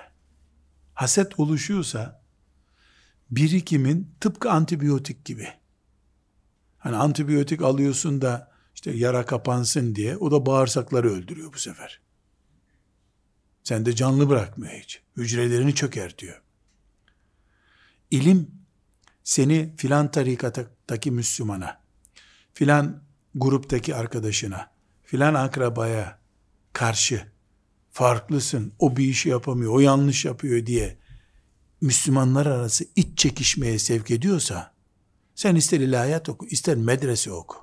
Haset 0.93 1.39
oluşuyorsa 1.39 2.21
birikimin 3.31 4.15
tıpkı 4.19 4.51
antibiyotik 4.51 5.25
gibi. 5.25 5.60
Hani 6.81 6.95
antibiyotik 6.95 7.61
alıyorsun 7.61 8.21
da 8.21 8.51
işte 8.75 8.91
yara 8.91 9.25
kapansın 9.25 9.95
diye 9.95 10.17
o 10.17 10.31
da 10.31 10.45
bağırsakları 10.45 11.11
öldürüyor 11.11 11.53
bu 11.53 11.57
sefer. 11.57 12.01
Sen 13.63 13.85
de 13.85 13.95
canlı 13.95 14.29
bırakmıyor 14.29 14.73
hiç. 14.73 15.01
Hücrelerini 15.17 15.75
çökertiyor. 15.75 16.41
İlim 18.11 18.51
seni 19.23 19.75
filan 19.77 20.11
tarikattaki 20.11 21.11
Müslümana, 21.11 21.81
filan 22.53 23.03
gruptaki 23.35 23.95
arkadaşına, 23.95 24.71
filan 25.03 25.33
akrabaya 25.33 26.19
karşı 26.73 27.31
farklısın, 27.91 28.73
o 28.79 28.97
bir 28.97 29.05
işi 29.05 29.29
yapamıyor, 29.29 29.73
o 29.73 29.79
yanlış 29.79 30.25
yapıyor 30.25 30.65
diye 30.65 30.97
Müslümanlar 31.81 32.45
arası 32.45 32.85
iç 32.95 33.17
çekişmeye 33.17 33.79
sevk 33.79 34.11
ediyorsa, 34.11 34.73
sen 35.35 35.55
ister 35.55 35.79
ilahiyat 35.79 36.29
oku, 36.29 36.45
ister 36.47 36.77
medrese 36.77 37.31
oku. 37.31 37.57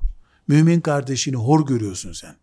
Mümin 0.48 0.80
kardeşini 0.80 1.36
hor 1.36 1.66
görüyorsun 1.66 2.12
sen. 2.12 2.36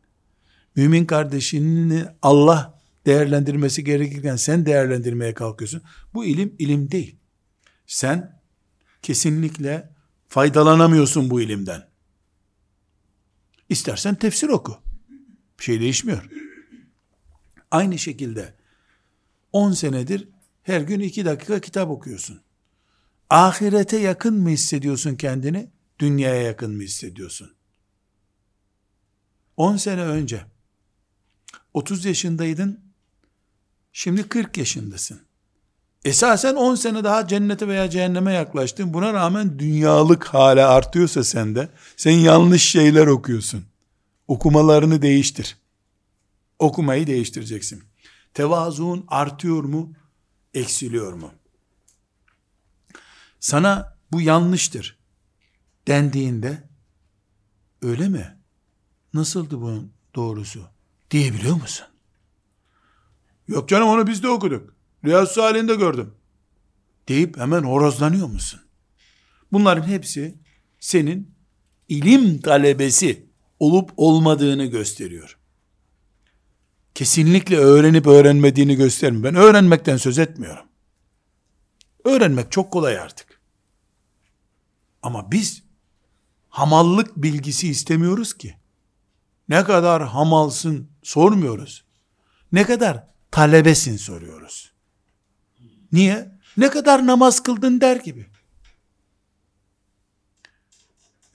Mümin 0.75 1.05
kardeşini 1.05 2.05
Allah 2.21 2.79
değerlendirmesi 3.05 3.83
gerekirken 3.83 4.35
sen 4.35 4.65
değerlendirmeye 4.65 5.33
kalkıyorsun. 5.33 5.81
Bu 6.13 6.25
ilim 6.25 6.55
ilim 6.59 6.91
değil. 6.91 7.15
Sen 7.87 8.41
kesinlikle 9.01 9.89
faydalanamıyorsun 10.27 11.29
bu 11.29 11.41
ilimden. 11.41 11.87
İstersen 13.69 14.15
tefsir 14.15 14.47
oku. 14.47 14.77
Bir 15.59 15.63
şey 15.63 15.79
değişmiyor. 15.79 16.29
Aynı 17.71 17.97
şekilde 17.97 18.53
10 19.51 19.71
senedir 19.71 20.29
her 20.63 20.81
gün 20.81 20.99
2 20.99 21.25
dakika 21.25 21.59
kitap 21.59 21.89
okuyorsun. 21.89 22.41
Ahirete 23.29 23.97
yakın 23.97 24.33
mı 24.33 24.49
hissediyorsun 24.49 25.15
kendini? 25.15 25.69
Dünyaya 25.99 26.41
yakın 26.41 26.75
mı 26.75 26.83
hissediyorsun? 26.83 27.55
10 29.57 29.77
sene 29.77 30.01
önce 30.01 30.45
30 31.73 32.05
yaşındaydın, 32.05 32.79
şimdi 33.91 34.29
40 34.29 34.57
yaşındasın. 34.57 35.19
Esasen 36.05 36.55
10 36.55 36.75
sene 36.75 37.03
daha 37.03 37.27
cennete 37.27 37.67
veya 37.67 37.89
cehenneme 37.89 38.33
yaklaştın. 38.33 38.93
Buna 38.93 39.13
rağmen 39.13 39.59
dünyalık 39.59 40.25
hala 40.25 40.69
artıyorsa 40.69 41.23
sende, 41.23 41.69
sen 41.97 42.11
yanlış 42.11 42.63
şeyler 42.63 43.07
okuyorsun. 43.07 43.65
Okumalarını 44.27 45.01
değiştir. 45.01 45.57
Okumayı 46.59 47.07
değiştireceksin. 47.07 47.83
Tevazuun 48.33 49.05
artıyor 49.07 49.63
mu, 49.63 49.93
eksiliyor 50.53 51.13
mu? 51.13 51.31
Sana 53.39 53.97
bu 54.11 54.21
yanlıştır 54.21 54.97
dendiğinde, 55.87 56.63
öyle 57.81 58.09
mi? 58.09 58.37
Nasıldı 59.13 59.61
bunun 59.61 59.91
doğrusu? 60.15 60.67
Diyebiliyor 61.11 61.55
musun? 61.55 61.85
Yok 63.47 63.69
canım 63.69 63.87
onu 63.87 64.07
biz 64.07 64.23
de 64.23 64.27
okuduk. 64.29 64.75
Riyaz 65.05 65.31
Salih'inde 65.31 65.75
gördüm. 65.75 66.13
Deyip 67.07 67.37
hemen 67.37 67.63
horozlanıyor 67.63 68.27
musun? 68.27 68.61
Bunların 69.51 69.87
hepsi 69.87 70.35
senin 70.79 71.35
ilim 71.89 72.41
talebesi 72.41 73.25
olup 73.59 73.91
olmadığını 73.97 74.65
gösteriyor. 74.65 75.37
Kesinlikle 76.95 77.57
öğrenip 77.57 78.07
öğrenmediğini 78.07 78.75
göstermiyor. 78.75 79.23
Ben 79.23 79.35
öğrenmekten 79.35 79.97
söz 79.97 80.19
etmiyorum. 80.19 80.65
Öğrenmek 82.05 82.51
çok 82.51 82.71
kolay 82.71 82.99
artık. 82.99 83.39
Ama 85.01 85.31
biz 85.31 85.63
hamallık 86.49 87.17
bilgisi 87.17 87.67
istemiyoruz 87.69 88.33
ki. 88.37 88.55
Ne 89.49 89.63
kadar 89.63 90.07
hamalsın 90.07 90.89
sormuyoruz. 91.03 91.85
Ne 92.51 92.63
kadar 92.63 93.07
talebesin 93.31 93.97
soruyoruz. 93.97 94.73
Niye? 95.91 96.39
Ne 96.57 96.69
kadar 96.69 97.07
namaz 97.07 97.43
kıldın 97.43 97.81
der 97.81 97.95
gibi. 97.95 98.27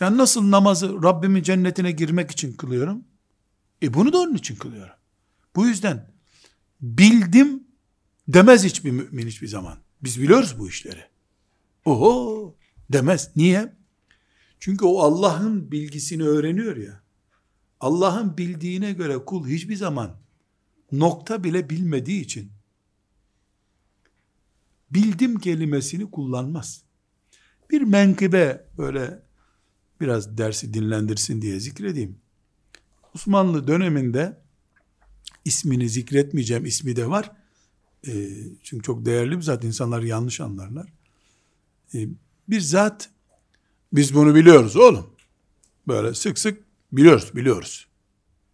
Yani 0.00 0.16
nasıl 0.16 0.50
namazı 0.50 1.02
Rabbimin 1.02 1.42
cennetine 1.42 1.92
girmek 1.92 2.30
için 2.30 2.52
kılıyorum? 2.52 3.04
E 3.83 3.94
bunu 3.94 4.12
da 4.12 4.18
onun 4.18 4.35
için 4.35 4.56
kılıyorum. 4.56 4.94
Bu 5.56 5.66
yüzden 5.66 6.12
bildim 6.80 7.64
demez 8.28 8.64
hiçbir 8.64 8.90
mümin 8.90 9.26
hiçbir 9.26 9.48
zaman. 9.48 9.78
Biz 10.02 10.20
biliyoruz 10.20 10.58
bu 10.58 10.68
işleri. 10.68 11.04
Oho 11.84 12.54
demez. 12.92 13.30
Niye? 13.36 13.72
Çünkü 14.60 14.84
o 14.84 14.98
Allah'ın 14.98 15.72
bilgisini 15.72 16.22
öğreniyor 16.22 16.76
ya. 16.76 17.02
Allah'ın 17.80 18.38
bildiğine 18.38 18.92
göre 18.92 19.18
kul 19.18 19.48
hiçbir 19.48 19.76
zaman 19.76 20.16
nokta 20.92 21.44
bile 21.44 21.70
bilmediği 21.70 22.20
için 22.20 22.52
bildim 24.90 25.38
kelimesini 25.38 26.10
kullanmaz. 26.10 26.82
Bir 27.70 27.82
menkıbe 27.82 28.64
böyle 28.78 29.22
biraz 30.00 30.38
dersi 30.38 30.74
dinlendirsin 30.74 31.42
diye 31.42 31.60
zikredeyim. 31.60 32.18
Osmanlı 33.14 33.66
döneminde 33.66 34.40
ismini 35.44 35.88
zikretmeyeceğim 35.88 36.66
ismi 36.66 36.96
de 36.96 37.10
var. 37.10 37.32
E, 38.06 38.28
çünkü 38.62 38.82
çok 38.82 39.04
değerli 39.04 39.36
bir 39.36 39.42
zat 39.42 39.64
insanlar 39.64 40.02
yanlış 40.02 40.40
anlarlar. 40.40 40.92
E, 41.94 42.08
bir 42.48 42.60
zat 42.60 43.10
biz 43.92 44.14
bunu 44.14 44.34
biliyoruz 44.34 44.76
oğlum. 44.76 45.10
Böyle 45.88 46.14
sık 46.14 46.38
sık 46.38 46.64
biliyoruz 46.92 47.30
biliyoruz 47.34 47.90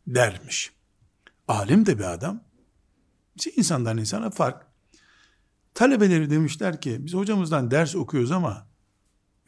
dermiş. 0.06 0.72
Alim 1.48 1.86
de 1.86 1.98
bir 1.98 2.12
adam. 2.12 2.40
İşte 3.36 3.50
insandan 3.56 3.98
insana 3.98 4.30
fark. 4.30 4.66
Talebeleri 5.74 6.30
demişler 6.30 6.80
ki 6.80 6.96
biz 7.00 7.14
hocamızdan 7.14 7.70
ders 7.70 7.96
okuyoruz 7.96 8.32
ama 8.32 8.66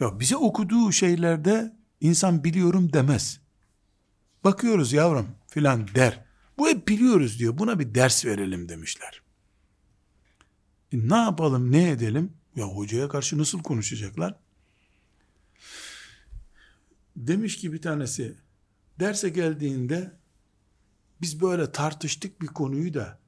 ya 0.00 0.20
bize 0.20 0.36
okuduğu 0.36 0.92
şeylerde 0.92 1.76
insan 2.00 2.44
biliyorum 2.44 2.92
demez. 2.92 3.40
Bakıyoruz 4.44 4.92
yavrum 4.92 5.28
filan 5.46 5.88
der. 5.94 6.24
Bu 6.58 6.68
hep 6.68 6.88
biliyoruz 6.88 7.38
diyor. 7.38 7.58
Buna 7.58 7.78
bir 7.78 7.94
ders 7.94 8.24
verelim 8.24 8.68
demişler. 8.68 9.22
E 10.92 11.08
ne 11.08 11.16
yapalım 11.16 11.72
ne 11.72 11.90
edelim? 11.90 12.32
Ya 12.56 12.66
hocaya 12.66 13.08
karşı 13.08 13.38
nasıl 13.38 13.62
konuşacaklar? 13.62 14.34
Demiş 17.16 17.56
ki 17.56 17.72
bir 17.72 17.82
tanesi 17.82 18.36
derse 19.00 19.28
geldiğinde 19.28 20.12
biz 21.20 21.40
böyle 21.40 21.72
tartıştık 21.72 22.42
bir 22.42 22.46
konuyu 22.46 22.94
da 22.94 23.18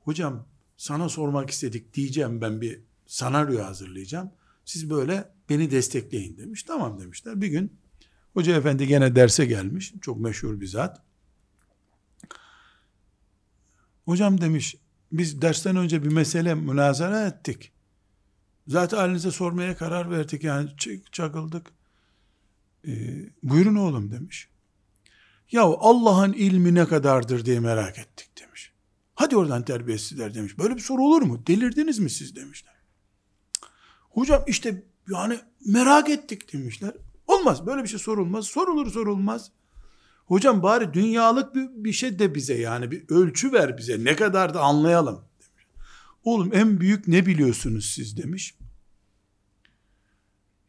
hocam 0.00 0.46
sana 0.76 1.08
sormak 1.08 1.50
istedik 1.50 1.94
diyeceğim 1.94 2.40
ben 2.40 2.60
bir 2.60 2.80
sanaryo 3.06 3.64
hazırlayacağım. 3.64 4.30
Siz 4.64 4.90
böyle 4.90 5.32
beni 5.48 5.70
destekleyin 5.70 6.36
demiş. 6.36 6.62
Tamam 6.62 7.00
demişler. 7.00 7.40
Bir 7.40 7.48
gün 7.48 7.72
hoca 8.32 8.56
efendi 8.56 8.86
gene 8.86 9.16
derse 9.16 9.46
gelmiş. 9.46 9.94
Çok 10.00 10.20
meşhur 10.20 10.60
bir 10.60 10.66
zat. 10.66 11.02
Hocam 14.04 14.40
demiş 14.40 14.76
biz 15.12 15.42
dersten 15.42 15.76
önce 15.76 16.04
bir 16.04 16.12
mesele 16.12 16.54
münazara 16.54 17.26
ettik. 17.26 17.72
Zaten 18.66 18.96
halinize 18.96 19.30
sormaya 19.30 19.76
karar 19.76 20.10
verdik 20.10 20.44
yani 20.44 20.70
çakıldık. 21.12 21.72
Ee, 22.86 22.92
buyurun 23.42 23.74
oğlum 23.74 24.10
demiş. 24.12 24.48
Ya 25.50 25.62
Allah'ın 25.62 26.32
ilmi 26.32 26.74
ne 26.74 26.86
kadardır 26.86 27.44
diye 27.44 27.60
merak 27.60 27.98
ettik 27.98 28.30
demiş. 28.40 28.72
Hadi 29.14 29.36
oradan 29.36 29.64
terbiyesizler 29.64 30.34
demiş. 30.34 30.58
Böyle 30.58 30.74
bir 30.74 30.80
soru 30.80 31.02
olur 31.02 31.22
mu? 31.22 31.46
Delirdiniz 31.46 31.98
mi 31.98 32.10
siz 32.10 32.36
demişler. 32.36 32.74
Hocam 34.10 34.44
işte 34.46 34.82
Yani 35.10 35.38
merak 35.66 36.08
ettik 36.08 36.52
demişler. 36.52 36.94
Olmaz 37.26 37.66
böyle 37.66 37.82
bir 37.82 37.88
şey 37.88 37.98
sorulmaz. 37.98 38.46
Sorulur 38.46 38.90
sorulmaz. 38.90 39.50
Hocam 40.32 40.62
bari 40.62 40.94
dünyalık 40.94 41.54
bir, 41.54 41.68
bir 41.84 41.92
şey 41.92 42.18
de 42.18 42.34
bize 42.34 42.54
yani 42.54 42.90
bir 42.90 43.08
ölçü 43.08 43.52
ver 43.52 43.78
bize. 43.78 44.04
Ne 44.04 44.16
kadar 44.16 44.54
da 44.54 44.60
anlayalım. 44.60 45.24
Oğlum 46.24 46.50
en 46.54 46.80
büyük 46.80 47.08
ne 47.08 47.26
biliyorsunuz 47.26 47.92
siz 47.94 48.16
demiş. 48.16 48.58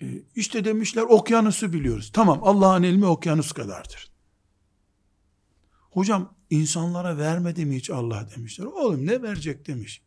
E, 0.01 0.05
işte 0.35 0.65
demişler 0.65 1.01
okyanusu 1.01 1.73
biliyoruz. 1.73 2.11
Tamam 2.13 2.39
Allah'ın 2.43 2.83
ilmi 2.83 3.05
okyanus 3.05 3.51
kadardır. 3.51 4.11
Hocam 5.91 6.35
insanlara 6.49 7.17
vermedi 7.17 7.65
mi 7.65 7.75
hiç 7.75 7.89
Allah 7.89 8.27
demişler. 8.35 8.65
Oğlum 8.65 9.05
ne 9.05 9.21
verecek 9.21 9.67
demiş. 9.67 10.01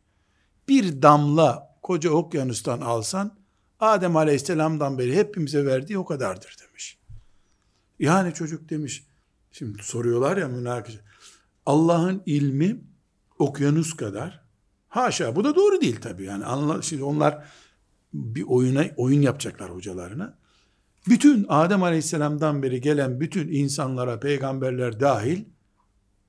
Bir 0.67 1.01
damla 1.01 1.77
koca 1.81 2.09
okyanustan 2.09 2.81
alsan 2.81 3.37
Adem 3.79 4.15
aleyhisselamdan 4.15 4.97
beri 4.97 5.15
hepimize 5.15 5.65
verdiği 5.65 5.97
o 5.97 6.05
kadardır 6.05 6.55
demiş. 6.67 6.97
Yani 7.99 8.33
çocuk 8.33 8.69
demiş, 8.69 9.06
şimdi 9.51 9.83
soruyorlar 9.83 10.37
ya 10.37 10.47
münakaşa, 10.47 10.99
Allah'ın 11.65 12.23
ilmi 12.25 12.81
okyanus 13.39 13.95
kadar, 13.95 14.43
haşa 14.87 15.35
bu 15.35 15.43
da 15.43 15.55
doğru 15.55 15.81
değil 15.81 16.01
tabi 16.01 16.23
yani 16.23 16.45
anla, 16.45 16.81
şimdi 16.81 17.03
onlar 17.03 17.45
bir 18.13 18.43
oyuna 18.47 18.85
oyun 18.97 19.21
yapacaklar 19.21 19.69
hocalarına. 19.69 20.37
Bütün 21.07 21.45
Adem 21.49 21.83
aleyhisselamdan 21.83 22.63
beri 22.63 22.81
gelen 22.81 23.19
bütün 23.19 23.47
insanlara 23.47 24.19
peygamberler 24.19 24.99
dahil, 24.99 25.45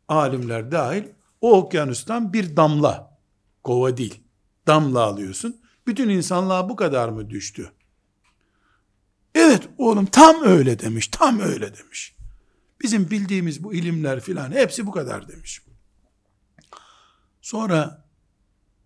alimler 0.08 0.72
dahil 0.72 1.04
o 1.40 1.56
okyanustan 1.56 2.32
bir 2.32 2.56
damla, 2.56 3.18
kova 3.64 3.96
değil, 3.96 4.20
damla 4.66 5.00
alıyorsun. 5.00 5.56
Bütün 5.86 6.08
insanlığa 6.08 6.68
bu 6.68 6.76
kadar 6.76 7.08
mı 7.08 7.30
düştü? 7.30 7.72
Evet 9.34 9.68
oğlum 9.78 10.06
tam 10.06 10.42
öyle 10.42 10.78
demiş, 10.78 11.08
tam 11.08 11.40
öyle 11.40 11.76
demiş. 11.76 12.17
Bizim 12.82 13.10
bildiğimiz 13.10 13.64
bu 13.64 13.74
ilimler 13.74 14.20
filan 14.20 14.52
hepsi 14.52 14.86
bu 14.86 14.90
kadar 14.90 15.28
demiş. 15.28 15.62
Sonra 17.42 18.08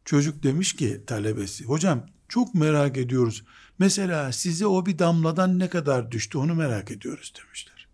çocuk 0.05 0.43
demiş 0.43 0.77
ki 0.77 1.05
talebesi, 1.07 1.65
hocam 1.65 2.07
çok 2.29 2.55
merak 2.55 2.97
ediyoruz. 2.97 3.45
Mesela 3.79 4.33
size 4.33 4.67
o 4.67 4.87
bir 4.87 4.99
damladan 4.99 5.59
ne 5.59 5.69
kadar 5.69 6.11
düştü 6.11 6.39
onu 6.39 6.55
merak 6.55 6.91
ediyoruz 6.91 7.33
demişler. 7.39 7.89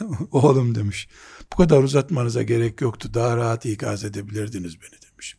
Oğlum 0.30 0.74
demiş, 0.74 1.08
bu 1.52 1.56
kadar 1.56 1.82
uzatmanıza 1.82 2.42
gerek 2.42 2.80
yoktu. 2.80 3.14
Daha 3.14 3.36
rahat 3.36 3.66
ikaz 3.66 4.04
edebilirdiniz 4.04 4.80
beni 4.80 5.02
demiş. 5.10 5.36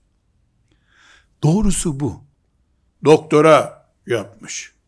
Doğrusu 1.44 2.00
bu. 2.00 2.24
Doktora 3.06 3.90
yapmış. 4.08 4.79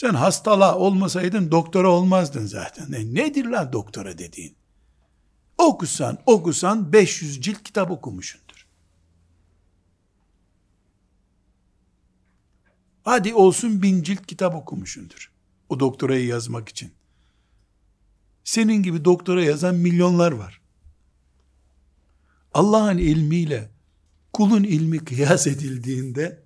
Sen 0.00 0.14
hastala 0.14 0.78
olmasaydın 0.78 1.50
doktora 1.50 1.88
olmazdın 1.88 2.46
zaten. 2.46 2.92
E 2.92 3.14
nedir 3.14 3.44
lan 3.44 3.72
doktora 3.72 4.18
dediğin? 4.18 4.54
Okusan 5.58 6.18
okusan 6.26 6.92
500 6.92 7.40
cilt 7.40 7.62
kitap 7.62 7.90
okumuşundur. 7.90 8.66
Hadi 13.04 13.34
olsun 13.34 13.82
bin 13.82 14.02
cilt 14.02 14.26
kitap 14.26 14.54
okumuşundur. 14.54 15.32
O 15.68 15.80
doktorayı 15.80 16.26
yazmak 16.26 16.68
için. 16.68 16.92
Senin 18.44 18.82
gibi 18.82 19.04
doktora 19.04 19.44
yazan 19.44 19.74
milyonlar 19.74 20.32
var. 20.32 20.60
Allah'ın 22.54 22.98
ilmiyle 22.98 23.70
kulun 24.32 24.64
ilmi 24.64 24.98
kıyas 24.98 25.46
edildiğinde 25.46 26.42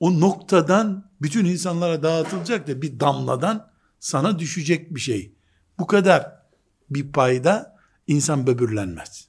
o 0.00 0.20
noktadan 0.20 1.10
bütün 1.24 1.44
insanlara 1.44 2.02
dağıtılacak 2.02 2.68
da 2.68 2.82
bir 2.82 3.00
damladan 3.00 3.70
sana 4.00 4.38
düşecek 4.38 4.94
bir 4.94 5.00
şey. 5.00 5.32
Bu 5.78 5.86
kadar 5.86 6.32
bir 6.90 7.12
payda 7.12 7.76
insan 8.06 8.46
böbürlenmez. 8.46 9.28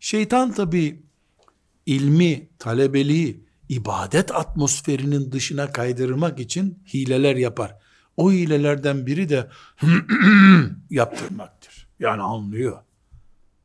Şeytan 0.00 0.52
tabi 0.52 1.02
ilmi, 1.86 2.48
talebeliği, 2.58 3.44
ibadet 3.68 4.34
atmosferinin 4.34 5.32
dışına 5.32 5.72
kaydırmak 5.72 6.40
için 6.40 6.82
hileler 6.94 7.36
yapar. 7.36 7.76
O 8.16 8.32
hilelerden 8.32 9.06
biri 9.06 9.28
de 9.28 9.50
yaptırmaktır. 10.90 11.88
Yani 12.00 12.22
anlıyor. 12.22 12.78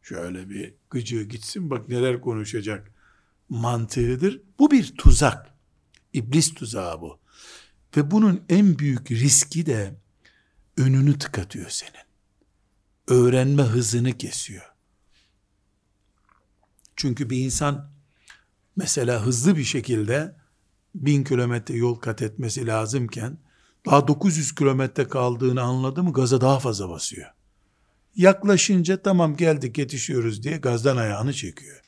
Şöyle 0.02 0.50
bir 0.50 0.74
gıcığı 0.90 1.24
gitsin 1.24 1.70
bak 1.70 1.90
neler 1.90 2.22
konuşacak 2.22 2.92
mantığıdır. 3.50 4.42
Bu 4.60 4.72
bir 4.72 4.96
tuzak. 4.98 5.55
İblis 6.16 6.54
tuzağı 6.54 7.02
bu. 7.02 7.20
Ve 7.98 8.12
bunun 8.12 8.44
en 8.50 8.80
büyük 8.80 9.12
riski 9.12 9.66
de 9.66 9.96
önünü 10.78 11.20
tıkatıyor 11.20 11.70
senin. 11.70 12.06
Öğrenme 13.08 13.64
hızını 13.64 14.18
kesiyor. 14.18 14.74
Çünkü 16.96 17.30
bir 17.30 17.38
insan 17.38 17.92
mesela 18.76 19.26
hızlı 19.26 19.58
bir 19.58 19.64
şekilde 19.64 20.36
bin 20.96 21.24
kilometre 21.24 21.76
yol 21.76 21.96
kat 21.96 22.22
etmesi 22.22 22.68
lazımken 22.68 23.38
daha 23.86 24.08
900 24.08 24.56
kilometre 24.56 25.08
kaldığını 25.08 25.62
anladı 25.62 26.04
mı 26.04 26.14
gaza 26.14 26.42
daha 26.42 26.60
fazla 26.60 26.90
basıyor. 26.90 27.32
Yaklaşınca 28.16 29.02
tamam 29.02 29.36
geldik 29.36 29.78
yetişiyoruz 29.78 30.44
diye 30.44 30.58
gazdan 30.58 30.98
ayağını 30.98 31.34
çekiyor. 31.34 31.82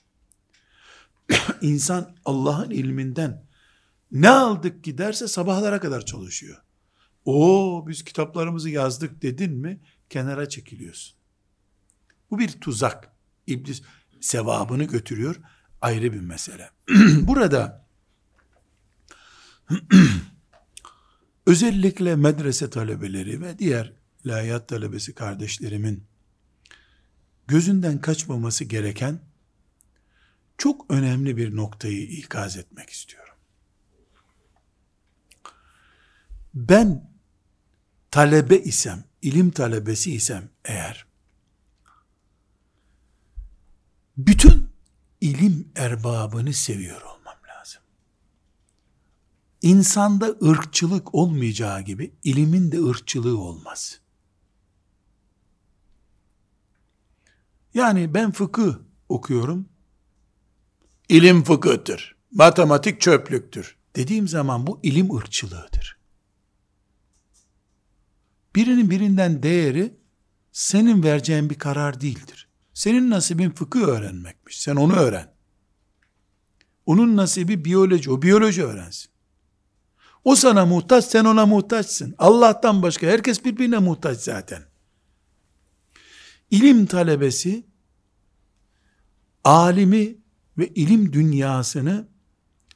İnsan 1.61 2.15
Allah'ın 2.25 2.69
ilminden 2.69 3.46
ne 4.11 4.29
aldık 4.29 4.83
ki 4.83 4.97
derse 4.97 5.27
sabahlara 5.27 5.79
kadar 5.79 6.05
çalışıyor. 6.05 6.61
O 7.25 7.85
biz 7.87 8.03
kitaplarımızı 8.03 8.69
yazdık 8.69 9.21
dedin 9.21 9.53
mi 9.53 9.79
kenara 10.09 10.49
çekiliyorsun. 10.49 11.17
Bu 12.31 12.39
bir 12.39 12.51
tuzak. 12.51 13.11
İblis 13.47 13.81
sevabını 14.21 14.83
götürüyor. 14.83 15.35
Ayrı 15.81 16.13
bir 16.13 16.19
mesele. 16.19 16.69
Burada 17.21 17.87
özellikle 21.45 22.15
medrese 22.15 22.69
talebeleri 22.69 23.41
ve 23.41 23.59
diğer 23.59 23.93
ilahiyat 24.23 24.69
talebesi 24.69 25.15
kardeşlerimin 25.15 26.03
gözünden 27.47 28.01
kaçmaması 28.01 28.65
gereken 28.65 29.19
çok 30.57 30.91
önemli 30.91 31.37
bir 31.37 31.55
noktayı 31.55 32.03
ikaz 32.03 32.57
etmek 32.57 32.89
istiyorum. 32.89 33.26
Ben 36.57 37.09
talebe 38.11 38.57
isem, 38.57 39.03
ilim 39.21 39.51
talebesi 39.51 40.11
isem 40.13 40.49
eğer, 40.65 41.05
bütün 44.17 44.69
ilim 45.21 45.71
erbabını 45.75 46.53
seviyor 46.53 47.01
olmam 47.01 47.35
lazım. 47.49 47.81
İnsanda 49.61 50.25
ırkçılık 50.43 51.15
olmayacağı 51.15 51.81
gibi 51.81 52.13
ilimin 52.23 52.71
de 52.71 52.83
ırkçılığı 52.83 53.39
olmaz. 53.39 53.99
Yani 57.73 58.13
ben 58.13 58.31
fıkıh 58.31 58.75
okuyorum. 59.09 59.69
İlim 61.09 61.43
fıkıhtır. 61.43 62.15
Matematik 62.31 63.01
çöplüktür. 63.01 63.77
Dediğim 63.95 64.27
zaman 64.27 64.67
bu 64.67 64.79
ilim 64.83 65.15
ırkçılığıdır. 65.15 65.96
Birinin 68.57 68.89
birinden 68.89 69.43
değeri 69.43 69.97
senin 70.51 71.03
vereceğin 71.03 71.49
bir 71.49 71.55
karar 71.55 72.01
değildir. 72.01 72.47
Senin 72.73 73.09
nasibin 73.09 73.49
fıkıh 73.49 73.81
öğrenmekmiş. 73.81 74.61
Sen 74.61 74.75
onu 74.75 74.95
öğren. 74.95 75.33
Onun 76.85 77.17
nasibi 77.17 77.65
biyoloji. 77.65 78.11
O 78.11 78.21
biyoloji 78.21 78.63
öğrensin. 78.63 79.11
O 80.23 80.35
sana 80.35 80.65
muhtaç, 80.65 81.05
sen 81.05 81.25
ona 81.25 81.45
muhtaçsın. 81.45 82.15
Allah'tan 82.17 82.81
başka 82.81 83.07
herkes 83.07 83.45
birbirine 83.45 83.77
muhtaç 83.77 84.19
zaten. 84.19 84.63
İlim 86.51 86.85
talebesi 86.85 87.65
alimi 89.43 90.15
ve 90.57 90.67
ilim 90.67 91.13
dünyasını 91.13 92.07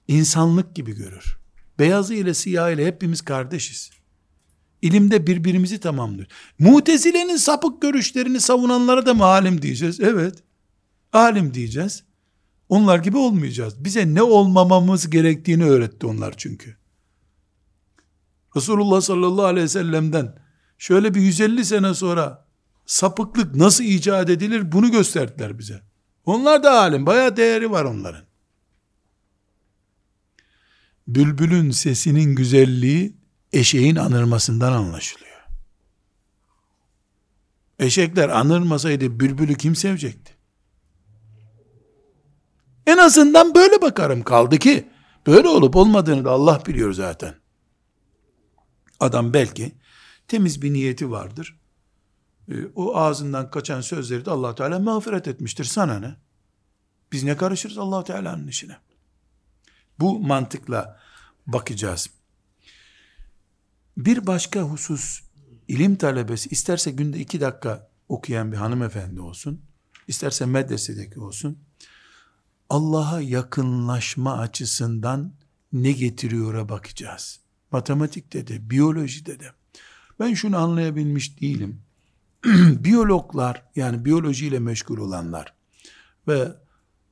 insanlık 0.07 0.75
gibi 0.75 0.95
görür. 0.95 1.37
Beyazı 1.79 2.13
ile 2.13 2.33
siyah 2.33 2.71
ile 2.71 2.85
hepimiz 2.85 3.21
kardeşiz. 3.21 4.00
İlimde 4.81 5.27
birbirimizi 5.27 5.79
tamamlıyor. 5.79 6.27
Mutezile'nin 6.59 7.37
sapık 7.37 7.81
görüşlerini 7.81 8.39
savunanlara 8.39 9.05
da 9.05 9.13
mı 9.13 9.25
alim 9.25 9.61
diyeceğiz? 9.61 9.99
Evet. 9.99 10.43
Alim 11.13 11.53
diyeceğiz. 11.53 12.03
Onlar 12.69 12.99
gibi 12.99 13.17
olmayacağız. 13.17 13.85
Bize 13.85 14.13
ne 14.13 14.21
olmamamız 14.21 15.09
gerektiğini 15.09 15.65
öğretti 15.65 16.05
onlar 16.07 16.33
çünkü. 16.37 16.77
Resulullah 18.55 19.01
sallallahu 19.01 19.45
aleyhi 19.45 19.63
ve 19.63 19.69
sellem'den 19.69 20.35
şöyle 20.77 21.13
bir 21.13 21.21
150 21.21 21.65
sene 21.65 21.93
sonra 21.93 22.45
sapıklık 22.85 23.55
nasıl 23.55 23.83
icat 23.83 24.29
edilir 24.29 24.71
bunu 24.71 24.91
gösterdiler 24.91 25.59
bize. 25.59 25.81
Onlar 26.25 26.63
da 26.63 26.79
alim. 26.79 27.05
Baya 27.05 27.37
değeri 27.37 27.71
var 27.71 27.85
onların. 27.85 28.31
bülbülün 31.15 31.71
sesinin 31.71 32.35
güzelliği 32.35 33.17
eşeğin 33.53 33.95
anırmasından 33.95 34.73
anlaşılıyor. 34.73 35.31
Eşekler 37.79 38.29
anırmasaydı 38.29 39.19
bülbülü 39.19 39.55
kim 39.55 39.75
sevecekti? 39.75 40.35
En 42.87 42.97
azından 42.97 43.55
böyle 43.55 43.81
bakarım 43.81 44.23
kaldı 44.23 44.57
ki 44.57 44.89
böyle 45.27 45.47
olup 45.47 45.75
olmadığını 45.75 46.25
da 46.25 46.31
Allah 46.31 46.61
biliyor 46.65 46.93
zaten. 46.93 47.35
Adam 48.99 49.33
belki 49.33 49.75
temiz 50.27 50.61
bir 50.61 50.73
niyeti 50.73 51.11
vardır. 51.11 51.59
E, 52.51 52.53
o 52.75 52.95
ağzından 52.95 53.51
kaçan 53.51 53.81
sözleri 53.81 54.25
de 54.25 54.31
allah 54.31 54.55
Teala 54.55 54.79
mağfiret 54.79 55.27
etmiştir. 55.27 55.63
Sana 55.63 55.99
ne? 55.99 56.15
Biz 57.11 57.23
ne 57.23 57.37
karışırız 57.37 57.77
allah 57.77 58.03
Teala'nın 58.03 58.47
işine? 58.47 58.77
Bu 59.99 60.19
mantıkla 60.19 60.99
bakacağız. 61.47 62.09
Bir 64.05 64.27
başka 64.27 64.61
husus, 64.61 65.21
ilim 65.67 65.95
talebesi 65.95 66.49
isterse 66.49 66.91
günde 66.91 67.19
iki 67.19 67.41
dakika 67.41 67.89
okuyan 68.09 68.51
bir 68.51 68.57
hanımefendi 68.57 69.21
olsun, 69.21 69.61
isterse 70.07 70.45
medresedeki 70.45 71.19
olsun, 71.19 71.57
Allah'a 72.69 73.21
yakınlaşma 73.21 74.37
açısından 74.37 75.33
ne 75.73 75.91
getiriyora 75.91 76.69
bakacağız. 76.69 77.39
Matematikte 77.71 78.47
de, 78.47 78.69
biyolojide 78.69 79.39
de. 79.39 79.51
Ben 80.19 80.33
şunu 80.33 80.57
anlayabilmiş 80.57 81.41
değilim. 81.41 81.81
Biyologlar, 82.83 83.63
yani 83.75 84.05
biyolojiyle 84.05 84.59
meşgul 84.59 84.97
olanlar 84.97 85.53
ve 86.27 86.55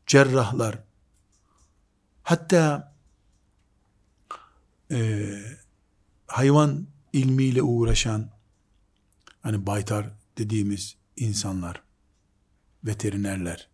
cerrahlar, 0.07 0.83
hatta 2.23 2.95
e, 4.91 5.29
hayvan 6.29 6.87
ilmiyle 7.13 7.61
uğraşan, 7.61 8.29
hani 9.41 9.65
baytar 9.65 10.09
dediğimiz 10.37 10.95
insanlar, 11.15 11.81
veterinerler, 12.83 13.69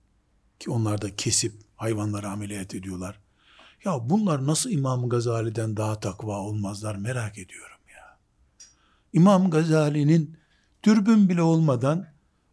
ki 0.59 0.71
onlar 0.71 1.01
da 1.01 1.15
kesip 1.15 1.53
hayvanları 1.75 2.29
ameliyat 2.29 2.75
ediyorlar. 2.75 3.19
Ya 3.85 4.09
bunlar 4.09 4.47
nasıl 4.47 4.69
İmam 4.69 5.09
Gazali'den 5.09 5.77
daha 5.77 5.99
takva 5.99 6.39
olmazlar 6.39 6.95
merak 6.95 7.37
ediyorum 7.37 7.77
ya. 7.95 8.17
İmam 9.13 9.49
Gazali'nin 9.49 10.37
dürbün 10.83 11.29
bile 11.29 11.41
olmadan 11.41 12.07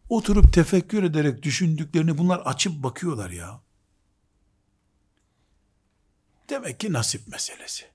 oturup 0.09 0.53
tefekkür 0.53 1.03
ederek 1.03 1.43
düşündüklerini 1.43 2.17
bunlar 2.17 2.39
açıp 2.39 2.83
bakıyorlar 2.83 3.29
ya. 3.29 3.61
Demek 6.49 6.79
ki 6.79 6.93
nasip 6.93 7.27
meselesi. 7.27 7.85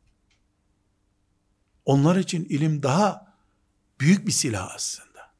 Onlar 1.89 2.16
için 2.16 2.45
ilim 2.45 2.82
daha 2.82 3.34
büyük 4.01 4.26
bir 4.26 4.32
silah 4.32 4.74
aslında. 4.74 5.32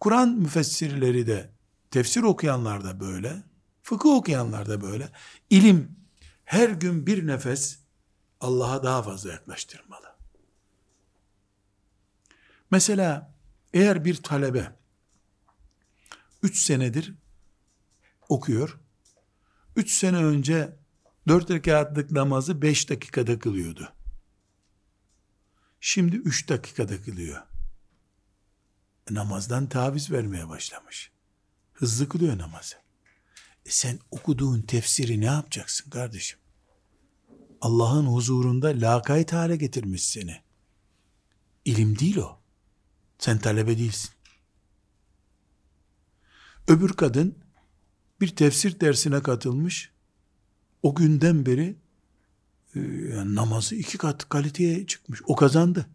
Kur'an 0.00 0.28
müfessirleri 0.28 1.26
de, 1.26 1.50
tefsir 1.90 2.22
okuyanlar 2.22 2.84
da 2.84 3.00
böyle, 3.00 3.42
fıkıh 3.82 4.10
okuyanlar 4.10 4.68
da 4.68 4.80
böyle. 4.80 5.08
İlim 5.50 5.96
her 6.44 6.68
gün 6.68 7.06
bir 7.06 7.26
nefes 7.26 7.78
Allah'a 8.40 8.82
daha 8.82 9.02
fazla 9.02 9.32
yaklaştırmalı. 9.32 10.16
Mesela 12.70 13.34
eğer 13.72 14.04
bir 14.04 14.14
talebe 14.14 14.76
üç 16.42 16.62
senedir 16.62 17.14
okuyor, 18.28 18.78
üç 19.76 19.92
sene 19.92 20.16
önce 20.16 20.76
dört 21.28 21.50
rekatlık 21.50 22.10
namazı 22.10 22.62
beş 22.62 22.90
dakikada 22.90 23.38
kılıyordu. 23.38 23.92
Şimdi 25.84 26.16
üç 26.16 26.48
dakikada 26.48 27.02
kılıyor. 27.02 27.42
Namazdan 29.10 29.68
taviz 29.68 30.10
vermeye 30.10 30.48
başlamış. 30.48 31.10
Hızlı 31.72 32.08
kılıyor 32.08 32.38
namazı. 32.38 32.76
E 33.66 33.70
sen 33.70 33.98
okuduğun 34.10 34.62
tefsiri 34.62 35.20
ne 35.20 35.24
yapacaksın 35.24 35.90
kardeşim? 35.90 36.38
Allah'ın 37.60 38.06
huzurunda 38.06 38.68
lakayt 38.68 39.32
hale 39.32 39.56
getirmiş 39.56 40.04
seni. 40.04 40.42
İlim 41.64 41.98
değil 41.98 42.16
o. 42.16 42.40
Sen 43.18 43.38
talebe 43.38 43.78
değilsin. 43.78 44.10
Öbür 46.68 46.92
kadın 46.92 47.38
bir 48.20 48.36
tefsir 48.36 48.80
dersine 48.80 49.22
katılmış. 49.22 49.92
O 50.82 50.94
günden 50.94 51.46
beri 51.46 51.81
yani 52.74 53.34
namazı 53.34 53.74
iki 53.74 53.98
kat 53.98 54.28
kaliteye 54.28 54.86
çıkmış. 54.86 55.20
O 55.26 55.36
kazandı. 55.36 55.86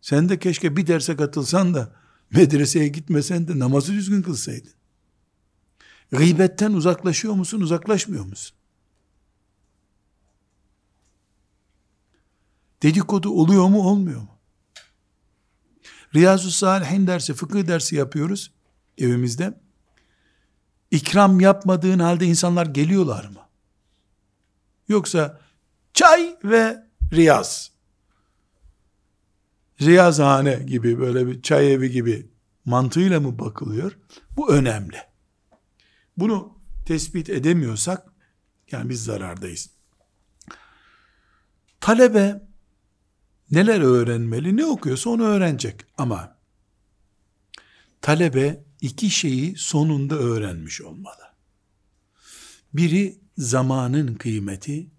Sen 0.00 0.28
de 0.28 0.38
keşke 0.38 0.76
bir 0.76 0.86
derse 0.86 1.16
katılsan 1.16 1.74
da 1.74 1.92
medreseye 2.30 2.88
gitmesen 2.88 3.48
de 3.48 3.58
namazı 3.58 3.92
düzgün 3.92 4.22
kılsaydın. 4.22 4.72
Gıybetten 6.10 6.72
uzaklaşıyor 6.72 7.34
musun, 7.34 7.60
uzaklaşmıyor 7.60 8.24
musun? 8.24 8.56
Dedikodu 12.82 13.30
oluyor 13.30 13.68
mu, 13.68 13.88
olmuyor 13.88 14.20
mu? 14.20 14.38
Riyazu 16.14 16.50
Salihin 16.50 17.06
dersi, 17.06 17.34
fıkıh 17.34 17.66
dersi 17.66 17.96
yapıyoruz 17.96 18.52
evimizde. 18.98 19.60
İkram 20.90 21.40
yapmadığın 21.40 21.98
halde 21.98 22.26
insanlar 22.26 22.66
geliyorlar 22.66 23.24
mı? 23.24 23.40
Yoksa 24.88 25.40
çay 25.94 26.36
ve 26.44 26.86
riyaz. 27.12 27.70
Riyazhane 29.80 30.54
gibi 30.54 30.98
böyle 31.00 31.26
bir 31.26 31.42
çay 31.42 31.72
evi 31.72 31.90
gibi 31.90 32.30
mantığıyla 32.64 33.20
mı 33.20 33.38
bakılıyor? 33.38 33.98
Bu 34.36 34.52
önemli. 34.52 34.98
Bunu 36.16 36.58
tespit 36.86 37.30
edemiyorsak 37.30 38.12
yani 38.70 38.88
biz 38.88 39.04
zarardayız. 39.04 39.70
Talebe 41.80 42.42
neler 43.50 43.80
öğrenmeli? 43.80 44.56
Ne 44.56 44.66
okuyorsa 44.66 45.10
onu 45.10 45.24
öğrenecek 45.24 45.80
ama 45.98 46.38
talebe 48.00 48.64
iki 48.80 49.10
şeyi 49.10 49.56
sonunda 49.56 50.14
öğrenmiş 50.14 50.82
olmalı. 50.82 51.22
Biri 52.72 53.18
zamanın 53.38 54.14
kıymeti, 54.14 54.90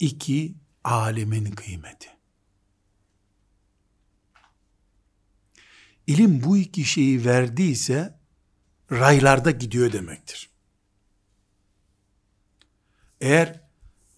iki 0.00 0.54
alemin 0.84 1.50
kıymeti. 1.50 2.08
İlim 6.06 6.42
bu 6.42 6.56
iki 6.58 6.84
şeyi 6.84 7.24
verdiyse 7.24 8.18
raylarda 8.92 9.50
gidiyor 9.50 9.92
demektir. 9.92 10.50
Eğer 13.20 13.60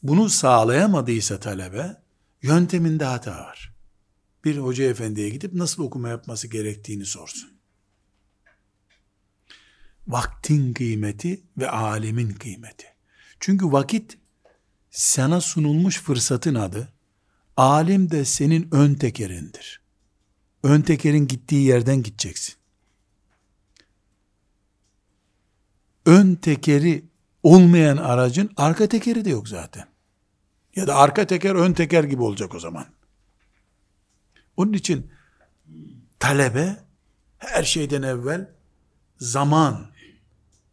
bunu 0.02 0.28
sağlayamadıysa 0.28 1.40
talebe, 1.40 2.02
yönteminde 2.42 3.04
hata 3.04 3.30
var. 3.30 3.74
Bir 4.44 4.58
hoca 4.58 4.84
efendiye 4.84 5.28
gidip 5.28 5.52
nasıl 5.54 5.82
okuma 5.82 6.08
yapması 6.08 6.48
gerektiğini 6.48 7.04
sorsun. 7.04 7.50
Vaktin 10.06 10.72
kıymeti 10.72 11.42
ve 11.58 11.70
alemin 11.70 12.32
kıymeti. 12.32 12.86
Çünkü 13.40 13.66
vakit 13.66 14.18
sana 14.91 15.41
sunulmuş 15.41 16.01
fırsatın 16.03 16.55
adı, 16.55 16.93
alim 17.57 18.11
de 18.11 18.24
senin 18.24 18.68
ön 18.72 18.95
tekerindir. 18.95 19.80
Ön 20.62 20.82
tekerin 20.82 21.26
gittiği 21.28 21.66
yerden 21.66 22.03
gideceksin. 22.03 22.61
ön 26.07 26.34
tekeri 26.34 27.05
olmayan 27.43 27.97
aracın 27.97 28.51
arka 28.57 28.88
tekeri 28.88 29.24
de 29.24 29.30
yok 29.30 29.49
zaten. 29.49 29.88
Ya 30.76 30.86
da 30.86 30.97
arka 30.97 31.26
teker 31.26 31.55
ön 31.55 31.72
teker 31.72 32.05
gibi 32.05 32.22
olacak 32.22 32.55
o 32.55 32.61
zaman. 32.61 32.86
Onun 34.57 34.72
için 34.72 35.11
talebe 36.18 36.76
her 37.38 37.62
şeyden 37.62 38.03
evvel 38.03 38.51
zaman 39.18 39.91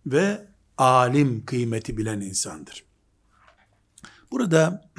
ve 0.06 0.48
alim 0.78 1.46
kıymeti 1.46 1.98
bilen 1.98 2.22
insandır. 2.22 2.86
Burada 4.32 4.90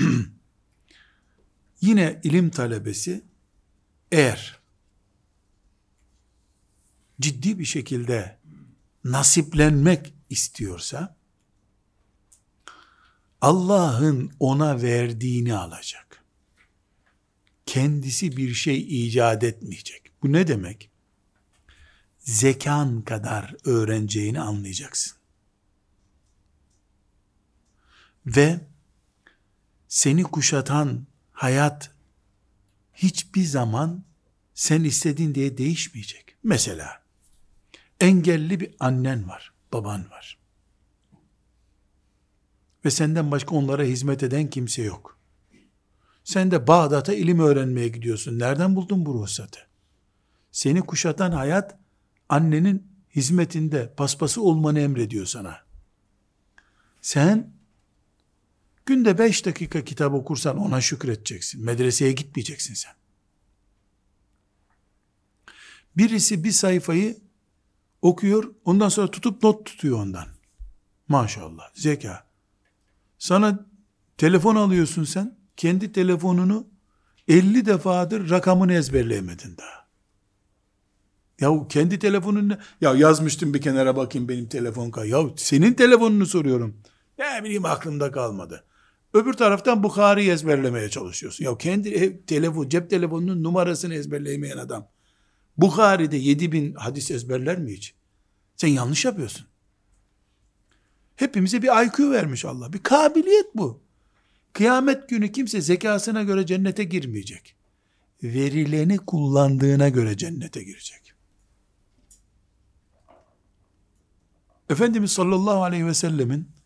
yine 1.81 2.21
ilim 2.25 2.51
talebesi 2.51 3.25
eğer 4.13 4.59
ciddi 7.21 7.59
bir 7.59 7.65
şekilde 7.65 8.39
nasiplenmek 9.05 10.15
istiyorsa 10.31 11.17
Allah'ın 13.41 14.33
ona 14.41 14.83
verdiğini 14.83 15.55
alacak. 15.55 16.25
Kendisi 17.67 18.37
bir 18.37 18.55
şey 18.55 19.07
icat 19.07 19.45
etmeyecek. 19.45 20.03
Bu 20.23 20.33
ne 20.33 20.49
demek? 20.49 20.91
Zekan 22.19 23.03
kadar 23.03 23.55
öğreneceğini 23.65 24.41
anlayacaksın. 24.41 25.19
Ve 28.27 28.61
seni 29.89 30.23
kuşatan 30.23 31.07
hayat 31.33 31.91
hiçbir 32.95 33.45
zaman 33.45 34.05
sen 34.55 34.85
istediğin 34.85 35.35
diye 35.35 35.59
değişmeyecek. 35.59 36.37
Mesela 36.43 37.03
engelli 38.01 38.61
bir 38.61 38.75
annen 38.81 39.29
var, 39.29 39.53
baban 39.73 40.11
var. 40.11 40.39
Ve 42.85 42.91
senden 42.91 43.31
başka 43.31 43.55
onlara 43.55 43.83
hizmet 43.83 44.23
eden 44.23 44.51
kimse 44.51 44.83
yok. 44.83 45.19
Sen 46.25 46.51
de 46.51 46.67
Bağdat'a 46.67 47.15
ilim 47.15 47.41
öğrenmeye 47.41 47.89
gidiyorsun. 47.89 48.39
Nereden 48.39 48.77
buldun 48.77 49.07
bu 49.07 49.15
ruhsatı? 49.15 49.61
Seni 50.53 50.81
kuşatan 50.81 51.33
hayat 51.33 51.79
annenin 52.29 52.87
hizmetinde 53.17 53.95
paspası 53.97 54.43
olmanı 54.43 54.81
emrediyor 54.81 55.27
sana. 55.27 55.61
Sen 57.01 57.58
günde 58.89 59.19
beş 59.19 59.47
dakika 59.47 59.85
kitap 59.85 60.15
okursan 60.15 60.59
ona 60.59 60.81
şükredeceksin. 60.81 61.65
Medreseye 61.65 62.13
gitmeyeceksin 62.13 62.75
sen. 62.75 62.93
Birisi 65.97 66.45
bir 66.45 66.51
sayfayı 66.51 67.19
okuyor, 68.03 68.55
ondan 68.65 68.89
sonra 68.89 69.11
tutup 69.11 69.43
not 69.43 69.67
tutuyor 69.67 69.99
ondan. 69.99 70.29
Maşallah, 71.09 71.71
zeka. 71.75 72.27
Sana 73.19 73.67
telefon 74.19 74.57
alıyorsun 74.57 75.05
sen, 75.05 75.39
kendi 75.57 75.93
telefonunu 75.93 76.67
50 77.29 77.67
defadır 77.67 78.31
rakamını 78.31 78.73
ezberleyemedin 78.73 79.57
daha. 79.57 79.89
Ya 81.41 81.69
kendi 81.69 81.99
telefonunu 81.99 82.59
ya 82.81 82.95
yazmıştım 82.95 83.55
bir 83.55 83.61
kenara 83.61 83.97
bakayım 83.97 84.29
benim 84.29 84.49
telefon 84.49 84.91
kay. 84.91 85.09
Ya 85.09 85.23
senin 85.37 85.73
telefonunu 85.75 86.27
soruyorum. 86.27 86.83
Ne 87.19 87.45
bileyim 87.45 87.65
aklımda 87.65 88.11
kalmadı. 88.11 88.65
Öbür 89.19 89.33
taraftan 89.33 89.83
Bukhari 89.83 90.31
ezberlemeye 90.31 90.91
çalışıyorsun. 90.91 91.45
Ya 91.45 91.59
kendi 91.59 91.89
ev, 91.89 92.13
telefon, 92.27 92.69
cep 92.69 92.91
telefonunun 92.91 93.43
numarasını 93.43 93.95
ezberleyemeyen 93.95 94.59
adam. 94.59 94.89
Bukhari'de 95.57 96.17
7000 96.17 96.75
hadis 96.75 97.11
ezberler 97.11 97.59
mi 97.59 97.73
hiç? 97.73 97.95
Sen 98.57 98.69
yanlış 98.69 99.05
yapıyorsun. 99.05 99.47
Hepimize 101.17 101.63
bir 101.63 101.87
IQ 101.87 102.11
vermiş 102.11 102.45
Allah. 102.45 102.73
Bir 102.73 102.79
kabiliyet 102.79 103.47
bu. 103.55 103.83
Kıyamet 104.53 105.09
günü 105.09 105.33
kimse 105.33 105.61
zekasına 105.61 106.23
göre 106.23 106.47
cennete 106.47 106.85
girmeyecek. 106.85 107.57
Verileni 108.23 108.99
kullandığına 108.99 109.89
göre 109.89 110.17
cennete 110.17 110.63
girecek. 110.63 111.13
Efendimiz 114.71 115.13
sallallahu 115.13 115.63
aleyhi 115.63 115.87
ve 115.87 115.95
sellemin 115.95 116.58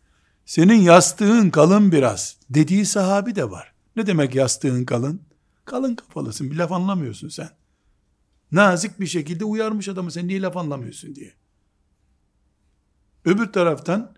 senin 0.45 0.81
yastığın 0.81 1.49
kalın 1.49 1.91
biraz 1.91 2.37
dediği 2.49 2.85
sahabi 2.85 3.35
de 3.35 3.51
var. 3.51 3.73
Ne 3.95 4.07
demek 4.07 4.35
yastığın 4.35 4.85
kalın? 4.85 5.21
Kalın 5.65 5.95
kafalısın 5.95 6.51
bir 6.51 6.55
laf 6.55 6.71
anlamıyorsun 6.71 7.29
sen. 7.29 7.49
Nazik 8.51 8.99
bir 8.99 9.07
şekilde 9.07 9.45
uyarmış 9.45 9.89
adamı 9.89 10.11
sen 10.11 10.27
niye 10.27 10.41
laf 10.41 10.57
anlamıyorsun 10.57 11.15
diye. 11.15 11.33
Öbür 13.25 13.45
taraftan 13.45 14.15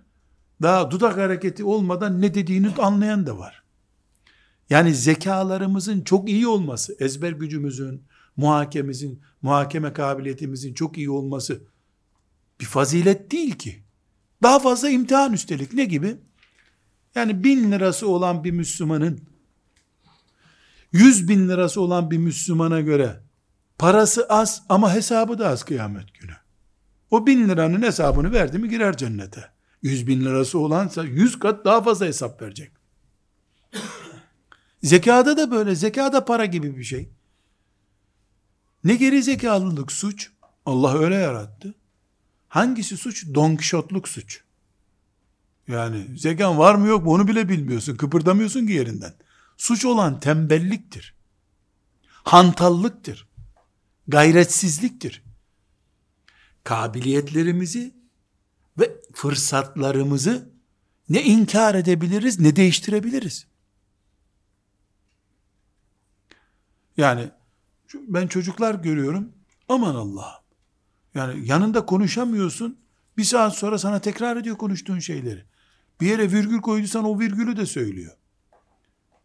daha 0.62 0.92
dudak 0.92 1.18
hareketi 1.18 1.64
olmadan 1.64 2.22
ne 2.22 2.34
dediğini 2.34 2.70
anlayan 2.70 3.28
da 3.28 3.38
var. 3.38 3.64
Yani 4.70 4.96
zekalarımızın 4.96 6.02
çok 6.02 6.30
iyi 6.30 6.48
olması, 6.48 6.96
ezber 7.00 7.32
gücümüzün, 7.32 8.04
muhakememizin, 8.38 9.22
muhakeme 9.42 9.94
kabiliyetimizin 9.94 10.74
çok 10.74 10.98
iyi 10.98 11.10
olması 11.10 11.62
bir 12.60 12.66
fazilet 12.66 13.32
değil 13.32 13.52
ki. 13.52 13.85
Daha 14.44 14.60
fazla 14.60 14.90
imtihan 14.90 15.34
üstelik. 15.34 15.74
Ne 15.74 15.86
gibi? 15.86 16.18
Yani 17.16 17.44
bin 17.44 17.72
lirası 17.72 18.08
olan 18.08 18.44
bir 18.44 18.52
Müslümanın 18.52 19.22
yüz 20.92 21.28
bin 21.28 21.50
lirası 21.50 21.82
olan 21.82 22.12
bir 22.12 22.18
Müslümana 22.18 22.82
göre 22.82 23.24
parası 23.78 24.26
az 24.30 24.64
ama 24.70 24.94
hesabı 24.94 25.40
da 25.40 25.48
az 25.48 25.64
kıyamet 25.64 26.14
günü. 26.14 26.36
O 27.12 27.28
bin 27.28 27.50
liranın 27.50 27.82
hesabını 27.82 28.32
verdi 28.32 28.58
mi 28.58 28.70
girer 28.70 28.98
cennete. 28.98 29.52
Yüz 29.82 30.08
bin 30.08 30.22
lirası 30.26 30.60
olansa 30.60 31.04
yüz 31.04 31.40
kat 31.40 31.66
daha 31.66 31.84
fazla 31.84 32.06
hesap 32.06 32.42
verecek. 32.42 32.72
Zekada 34.84 35.38
da 35.38 35.52
böyle. 35.52 35.76
Zekada 35.76 36.26
para 36.26 36.46
gibi 36.46 36.78
bir 36.78 36.84
şey. 36.84 37.10
Ne 38.84 38.96
geri 38.96 39.24
zekalılık 39.24 39.92
suç? 39.92 40.32
Allah 40.66 40.98
öyle 40.98 41.16
yarattı. 41.16 41.76
Hangisi 42.56 42.98
suç? 42.98 43.26
Donkişotluk 43.34 44.08
suç. 44.08 44.44
Yani 45.68 46.18
zekan 46.18 46.58
var 46.58 46.76
mı 46.76 46.88
yok 46.88 47.06
mu 47.06 47.12
onu 47.12 47.28
bile 47.28 47.50
bilmiyorsun. 47.50 47.96
Kıpırdamıyorsun 47.96 48.68
ki 48.68 48.74
yerinden. 48.74 49.14
Suç 49.58 49.86
olan 49.86 50.20
tembelliktir. 50.20 51.16
Hantallıktır. 52.08 53.28
Gayretsizliktir. 54.08 55.24
Kabiliyetlerimizi 56.64 57.96
ve 58.80 59.02
fırsatlarımızı 59.14 60.50
ne 61.10 61.24
inkar 61.24 61.76
edebiliriz 61.76 62.40
ne 62.40 62.56
değiştirebiliriz. 62.56 63.48
Yani 66.98 67.32
ben 67.94 68.28
çocuklar 68.28 68.76
görüyorum. 68.76 69.32
Aman 69.70 69.96
Allah. 69.96 70.45
Yani 71.16 71.48
yanında 71.48 71.86
konuşamıyorsun. 71.86 72.80
Bir 73.18 73.24
saat 73.24 73.56
sonra 73.56 73.78
sana 73.78 74.00
tekrar 74.00 74.38
ediyor 74.38 74.58
konuştuğun 74.58 75.00
şeyleri. 75.00 75.46
Bir 76.02 76.08
yere 76.08 76.32
virgül 76.32 76.62
koyduysan 76.62 77.04
o 77.04 77.20
virgülü 77.20 77.58
de 77.58 77.66
söylüyor. 77.66 78.18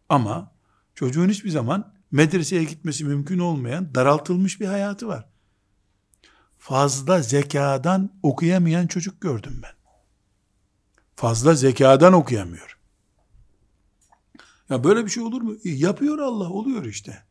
Ama 0.09 0.51
çocuğun 0.95 1.29
hiçbir 1.29 1.49
zaman 1.49 1.93
medreseye 2.11 2.63
gitmesi 2.63 3.05
mümkün 3.05 3.39
olmayan 3.39 3.95
daraltılmış 3.95 4.61
bir 4.61 4.65
hayatı 4.65 5.07
var. 5.07 5.29
Fazla 6.57 7.21
zekadan 7.21 8.19
okuyamayan 8.23 8.87
çocuk 8.87 9.21
gördüm 9.21 9.59
ben. 9.63 9.71
Fazla 11.15 11.55
zekadan 11.55 12.13
okuyamıyor. 12.13 12.77
Ya 14.69 14.83
böyle 14.83 15.05
bir 15.05 15.11
şey 15.11 15.23
olur 15.23 15.41
mu? 15.41 15.55
E, 15.65 15.69
yapıyor 15.69 16.19
Allah, 16.19 16.49
oluyor 16.49 16.85
işte. 16.85 17.23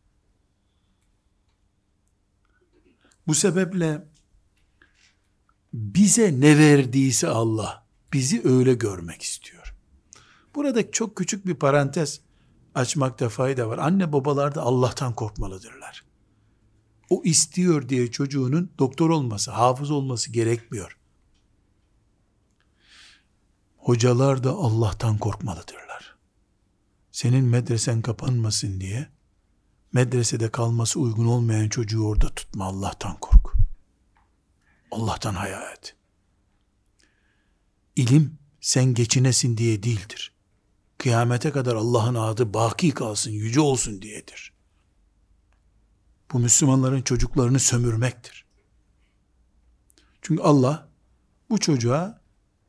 Bu 3.26 3.34
sebeple 3.34 4.10
bize 5.72 6.40
ne 6.40 6.58
verdiyse 6.58 7.28
Allah 7.28 7.86
bizi 8.12 8.42
öyle 8.44 8.74
görmek 8.74 9.22
istiyor. 9.22 9.74
Burada 10.54 10.90
çok 10.90 11.16
küçük 11.16 11.46
bir 11.46 11.54
parantez 11.54 12.20
açmakta 12.74 13.28
fayda 13.28 13.68
var. 13.68 13.78
Anne 13.78 14.12
babalar 14.12 14.54
da 14.54 14.62
Allah'tan 14.62 15.14
korkmalıdırlar. 15.14 16.04
O 17.10 17.22
istiyor 17.24 17.88
diye 17.88 18.10
çocuğunun 18.10 18.70
doktor 18.78 19.10
olması, 19.10 19.50
hafız 19.50 19.90
olması 19.90 20.32
gerekmiyor. 20.32 20.98
Hocalar 23.76 24.44
da 24.44 24.50
Allah'tan 24.50 25.18
korkmalıdırlar. 25.18 26.16
Senin 27.12 27.44
medresen 27.44 28.02
kapanmasın 28.02 28.80
diye 28.80 29.08
medresede 29.92 30.50
kalması 30.50 31.00
uygun 31.00 31.26
olmayan 31.26 31.68
çocuğu 31.68 32.06
orada 32.06 32.28
tutma 32.28 32.64
Allah'tan 32.64 33.16
kork. 33.20 33.59
Allah'tan 34.90 35.34
haya 35.34 35.70
et. 35.72 35.96
İlim 37.96 38.38
sen 38.60 38.94
geçinesin 38.94 39.56
diye 39.56 39.82
değildir. 39.82 40.32
Kıyamete 40.98 41.50
kadar 41.50 41.74
Allah'ın 41.76 42.14
adı 42.14 42.54
baki 42.54 42.90
kalsın, 42.90 43.30
yüce 43.30 43.60
olsun 43.60 44.02
diyedir. 44.02 44.52
Bu 46.32 46.38
Müslümanların 46.38 47.02
çocuklarını 47.02 47.58
sömürmektir. 47.58 48.44
Çünkü 50.22 50.42
Allah 50.42 50.88
bu 51.50 51.58
çocuğa 51.58 52.20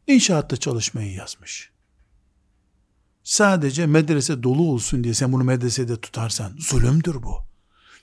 inşaatta 0.07 0.57
çalışmayı 0.57 1.13
yazmış. 1.13 1.72
Sadece 3.24 3.86
medrese 3.86 4.43
dolu 4.43 4.63
olsun 4.63 5.03
diye 5.03 5.13
sen 5.13 5.32
bunu 5.32 5.43
medresede 5.43 6.01
tutarsan 6.01 6.55
zulümdür 6.59 7.24
bu. 7.24 7.38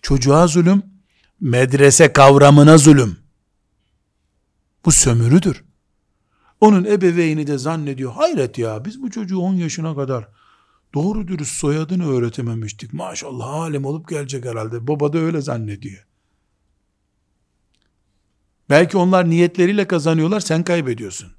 Çocuğa 0.02 0.46
zulüm, 0.46 0.82
medrese 1.40 2.12
kavramına 2.12 2.78
zulüm. 2.78 3.27
Bu 4.88 4.92
sömürüdür. 4.92 5.64
Onun 6.60 6.84
ebeveyni 6.84 7.46
de 7.46 7.58
zannediyor, 7.58 8.12
hayret 8.12 8.58
ya 8.58 8.84
biz 8.84 9.02
bu 9.02 9.10
çocuğu 9.10 9.38
10 9.38 9.54
yaşına 9.54 9.96
kadar 9.96 10.28
doğru 10.94 11.28
dürüst 11.28 11.52
soyadını 11.52 12.08
öğretememiştik. 12.10 12.92
Maşallah 12.92 13.46
alim 13.46 13.84
olup 13.84 14.08
gelecek 14.08 14.44
herhalde. 14.44 14.86
Baba 14.86 15.12
da 15.12 15.18
öyle 15.18 15.40
zannediyor. 15.40 16.06
Belki 18.70 18.96
onlar 18.96 19.30
niyetleriyle 19.30 19.86
kazanıyorlar, 19.86 20.40
sen 20.40 20.64
kaybediyorsun. 20.64 21.32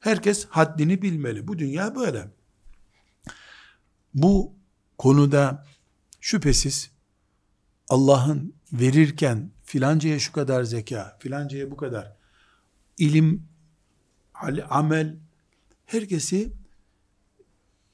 Herkes 0.00 0.46
haddini 0.46 1.02
bilmeli. 1.02 1.48
Bu 1.48 1.58
dünya 1.58 1.94
böyle. 1.94 2.28
Bu 4.14 4.54
konuda 4.98 5.66
şüphesiz 6.20 6.90
Allah'ın 7.88 8.54
verirken 8.72 9.50
filancaya 9.62 10.18
şu 10.18 10.32
kadar 10.32 10.64
zeka, 10.64 11.16
filancaya 11.20 11.70
bu 11.70 11.76
kadar 11.76 12.21
ilim, 12.98 13.48
amel, 14.68 15.16
herkesi 15.86 16.52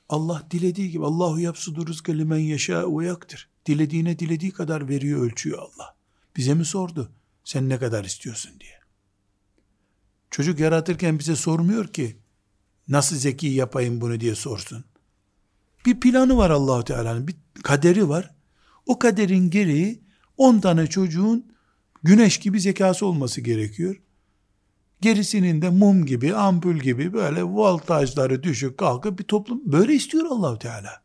Allah 0.09 0.47
dilediği 0.51 0.91
gibi 0.91 1.05
Allahu 1.05 1.41
yapsudu 1.41 1.87
rızkı 1.87 2.19
limen 2.19 2.39
yaşa 2.39 2.99
ve 2.99 3.07
yaktır. 3.07 3.49
Dilediğine 3.67 4.19
dilediği 4.19 4.53
kadar 4.53 4.89
veriyor 4.89 5.23
ölçüyor 5.23 5.59
Allah. 5.59 5.97
Bize 6.37 6.55
mi 6.55 6.65
sordu? 6.65 7.13
Sen 7.45 7.69
ne 7.69 7.79
kadar 7.79 8.05
istiyorsun 8.05 8.53
diye. 8.61 8.79
Çocuk 10.31 10.61
yaratırken 10.61 11.19
bize 11.19 11.37
sormuyor 11.37 11.89
ki 11.89 12.17
nasıl 12.89 13.17
zeki 13.17 13.47
yapayım 13.47 14.01
bunu 14.01 14.21
diye 14.21 14.35
sorsun. 14.35 14.85
Bir 15.87 16.01
planı 16.01 16.37
var 16.37 16.51
Allahu 16.51 16.85
Teala'nın, 16.85 17.29
bir 17.29 17.37
kaderi 17.63 18.09
var. 18.09 18.35
O 18.87 18.99
kaderin 18.99 19.51
gereği 19.51 20.03
10 20.37 20.61
tane 20.61 20.87
çocuğun 20.87 21.53
güneş 22.03 22.39
gibi 22.39 22.61
zekası 22.61 23.07
olması 23.07 23.41
gerekiyor. 23.41 24.01
Gerisinin 25.01 25.63
de 25.63 25.71
mum 25.71 26.07
gibi, 26.07 26.35
ampul 26.35 26.77
gibi 26.77 27.13
böyle 27.13 27.43
voltajları 27.43 28.43
düşük 28.43 28.79
kalkıp 28.79 29.19
bir 29.19 29.25
toplum 29.25 29.61
böyle 29.65 29.95
istiyor 29.95 30.27
Allahu 30.27 30.59
Teala. 30.59 31.03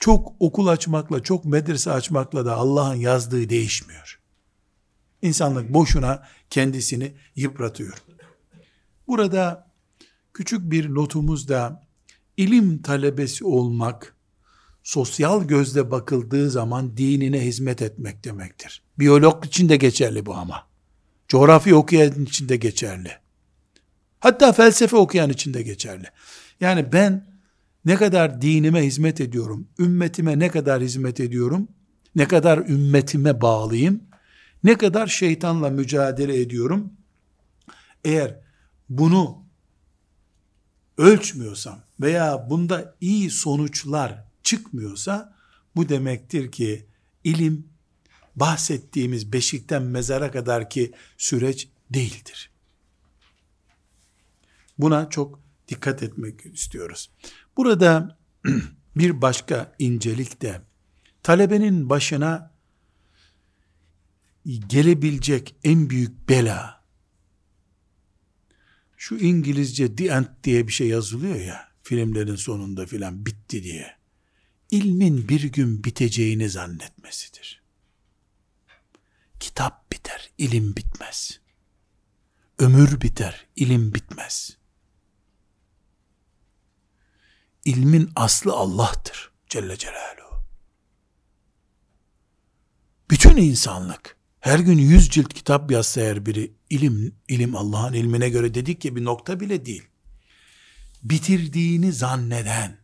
Çok 0.00 0.32
okul 0.40 0.66
açmakla, 0.66 1.22
çok 1.22 1.44
medrese 1.44 1.92
açmakla 1.92 2.46
da 2.46 2.56
Allah'ın 2.56 2.94
yazdığı 2.94 3.48
değişmiyor. 3.48 4.20
İnsanlık 5.22 5.74
boşuna 5.74 6.22
kendisini 6.50 7.14
yıpratıyor. 7.36 8.02
Burada 9.08 9.70
küçük 10.32 10.70
bir 10.70 10.94
notumuz 10.94 11.48
da 11.48 11.82
ilim 12.36 12.82
talebesi 12.82 13.44
olmak, 13.44 14.16
sosyal 14.82 15.44
gözle 15.44 15.90
bakıldığı 15.90 16.50
zaman 16.50 16.96
dinine 16.96 17.44
hizmet 17.44 17.82
etmek 17.82 18.24
demektir. 18.24 18.82
Biyolog 18.98 19.46
için 19.46 19.68
de 19.68 19.76
geçerli 19.76 20.26
bu 20.26 20.34
ama. 20.34 20.69
Coğrafya 21.30 21.76
okuyan 21.76 22.24
için 22.24 22.48
de 22.48 22.56
geçerli. 22.56 23.10
Hatta 24.20 24.52
felsefe 24.52 24.96
okuyan 24.96 25.30
için 25.30 25.54
de 25.54 25.62
geçerli. 25.62 26.06
Yani 26.60 26.92
ben 26.92 27.26
ne 27.84 27.96
kadar 27.96 28.42
dinime 28.42 28.86
hizmet 28.86 29.20
ediyorum, 29.20 29.68
ümmetime 29.78 30.38
ne 30.38 30.50
kadar 30.50 30.82
hizmet 30.82 31.20
ediyorum, 31.20 31.68
ne 32.16 32.28
kadar 32.28 32.58
ümmetime 32.58 33.40
bağlıyım, 33.40 34.02
ne 34.64 34.78
kadar 34.78 35.06
şeytanla 35.06 35.70
mücadele 35.70 36.40
ediyorum, 36.40 36.92
eğer 38.04 38.40
bunu 38.88 39.44
ölçmüyorsam 40.98 41.80
veya 42.00 42.50
bunda 42.50 42.94
iyi 43.00 43.30
sonuçlar 43.30 44.24
çıkmıyorsa, 44.42 45.36
bu 45.76 45.88
demektir 45.88 46.52
ki 46.52 46.86
ilim 47.24 47.69
bahsettiğimiz 48.36 49.32
beşikten 49.32 49.82
mezara 49.82 50.30
kadar 50.30 50.70
ki 50.70 50.92
süreç 51.18 51.68
değildir. 51.90 52.50
Buna 54.78 55.10
çok 55.10 55.40
dikkat 55.68 56.02
etmek 56.02 56.46
istiyoruz. 56.46 57.10
Burada 57.56 58.18
bir 58.96 59.22
başka 59.22 59.74
incelik 59.78 60.42
de 60.42 60.62
talebenin 61.22 61.90
başına 61.90 62.50
gelebilecek 64.68 65.54
en 65.64 65.90
büyük 65.90 66.28
bela 66.28 66.84
şu 68.96 69.16
İngilizce 69.16 69.96
the 69.96 70.06
end 70.06 70.26
diye 70.44 70.66
bir 70.66 70.72
şey 70.72 70.88
yazılıyor 70.88 71.40
ya 71.40 71.68
filmlerin 71.82 72.36
sonunda 72.36 72.86
filan 72.86 73.26
bitti 73.26 73.62
diye 73.62 73.96
ilmin 74.70 75.28
bir 75.28 75.42
gün 75.42 75.84
biteceğini 75.84 76.50
zannetmesidir. 76.50 77.59
Kitap 79.40 79.92
biter, 79.92 80.30
ilim 80.38 80.76
bitmez. 80.76 81.40
Ömür 82.58 83.00
biter, 83.00 83.46
ilim 83.56 83.94
bitmez. 83.94 84.56
İlmin 87.64 88.10
aslı 88.16 88.52
Allah'tır 88.52 89.32
Celle 89.48 89.76
Celaluhu. 89.76 90.44
Bütün 93.10 93.36
insanlık 93.36 94.16
her 94.40 94.58
gün 94.58 94.78
yüz 94.78 95.10
cilt 95.10 95.34
kitap 95.34 95.70
yazsa 95.70 96.00
eğer 96.00 96.26
biri 96.26 96.52
ilim, 96.70 97.14
ilim 97.28 97.56
Allah'ın 97.56 97.92
ilmine 97.92 98.28
göre 98.28 98.54
dedik 98.54 98.80
ki 98.80 98.96
bir 98.96 99.04
nokta 99.04 99.40
bile 99.40 99.66
değil. 99.66 99.88
Bitirdiğini 101.02 101.92
zanneden 101.92 102.78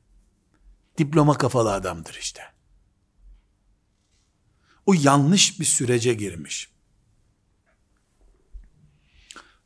diploma 0.99 1.39
kafalı 1.39 1.73
adamdır 1.73 2.19
işte. 2.21 2.56
O 4.87 4.95
yanlış 4.95 5.61
bir 5.61 5.65
sürece 5.65 6.15
girmiş. 6.15 6.71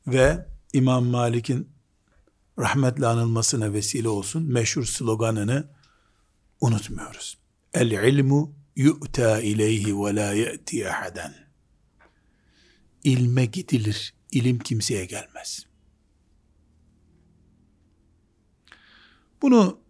Ve 0.06 0.46
İmam 0.72 1.06
Malik'in 1.06 1.68
rahmetle 2.58 3.06
anılmasına 3.06 3.72
vesile 3.72 4.08
olsun 4.08 4.52
meşhur 4.52 4.84
sloganını 4.84 5.70
unutmuyoruz. 6.60 7.38
El 7.74 7.90
ilmu 7.90 8.54
yu'ta 8.76 9.40
ileyhi 9.40 9.96
ve 9.96 10.14
la 10.14 10.32
ye'ti 10.32 10.90
ahaden. 10.90 11.34
İlme 13.04 13.44
gidilir, 13.44 14.14
ilim 14.30 14.58
kimseye 14.58 15.04
gelmez. 15.04 15.66
Bunu 19.42 19.80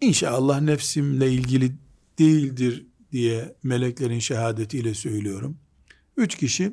inşallah 0.00 0.60
nefsimle 0.60 1.32
ilgili 1.32 1.76
değildir 2.18 2.89
diye 3.12 3.54
meleklerin 3.62 4.18
şehadetiyle 4.18 4.94
söylüyorum. 4.94 5.58
Üç 6.16 6.34
kişi 6.34 6.72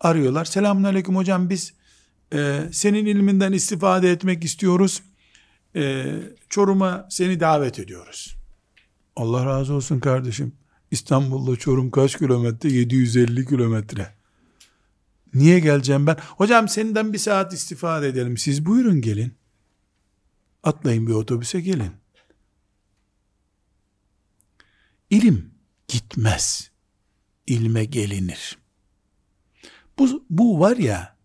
arıyorlar. 0.00 0.44
Selamun 0.44 0.84
aleyküm 0.84 1.16
hocam 1.16 1.50
biz 1.50 1.74
e, 2.32 2.68
senin 2.72 3.06
ilminden 3.06 3.52
istifade 3.52 4.10
etmek 4.10 4.44
istiyoruz. 4.44 5.02
E, 5.76 6.14
Çorum'a 6.48 7.06
seni 7.10 7.40
davet 7.40 7.78
ediyoruz. 7.78 8.36
Allah 9.16 9.46
razı 9.46 9.74
olsun 9.74 10.00
kardeşim. 10.00 10.52
İstanbul'da 10.90 11.56
Çorum 11.56 11.90
kaç 11.90 12.18
kilometre? 12.18 12.68
750 12.68 13.46
kilometre. 13.46 14.14
Niye 15.34 15.58
geleceğim 15.60 16.06
ben? 16.06 16.16
Hocam 16.36 16.68
senden 16.68 17.12
bir 17.12 17.18
saat 17.18 17.52
istifade 17.52 18.08
edelim. 18.08 18.36
Siz 18.36 18.66
buyurun 18.66 19.00
gelin. 19.00 19.34
Atlayın 20.62 21.06
bir 21.06 21.12
otobüse 21.12 21.60
gelin. 21.60 21.92
İlim 25.10 25.50
gitmez. 25.88 26.70
İlme 27.46 27.84
gelinir. 27.84 28.58
Bu, 29.98 30.24
bu 30.30 30.60
var 30.60 30.76
ya, 30.76 31.16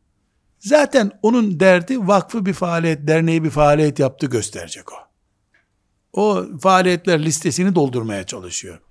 zaten 0.60 1.12
onun 1.22 1.60
derdi 1.60 2.08
vakfı 2.08 2.46
bir 2.46 2.54
faaliyet, 2.54 3.08
derneği 3.08 3.44
bir 3.44 3.50
faaliyet 3.50 4.00
yaptı 4.00 4.28
gösterecek 4.28 4.92
o. 4.94 4.96
O 6.14 6.46
faaliyetler 6.60 7.26
listesini 7.26 7.76
doldurmaya 7.76 8.26
çalışıyor. 8.26 8.82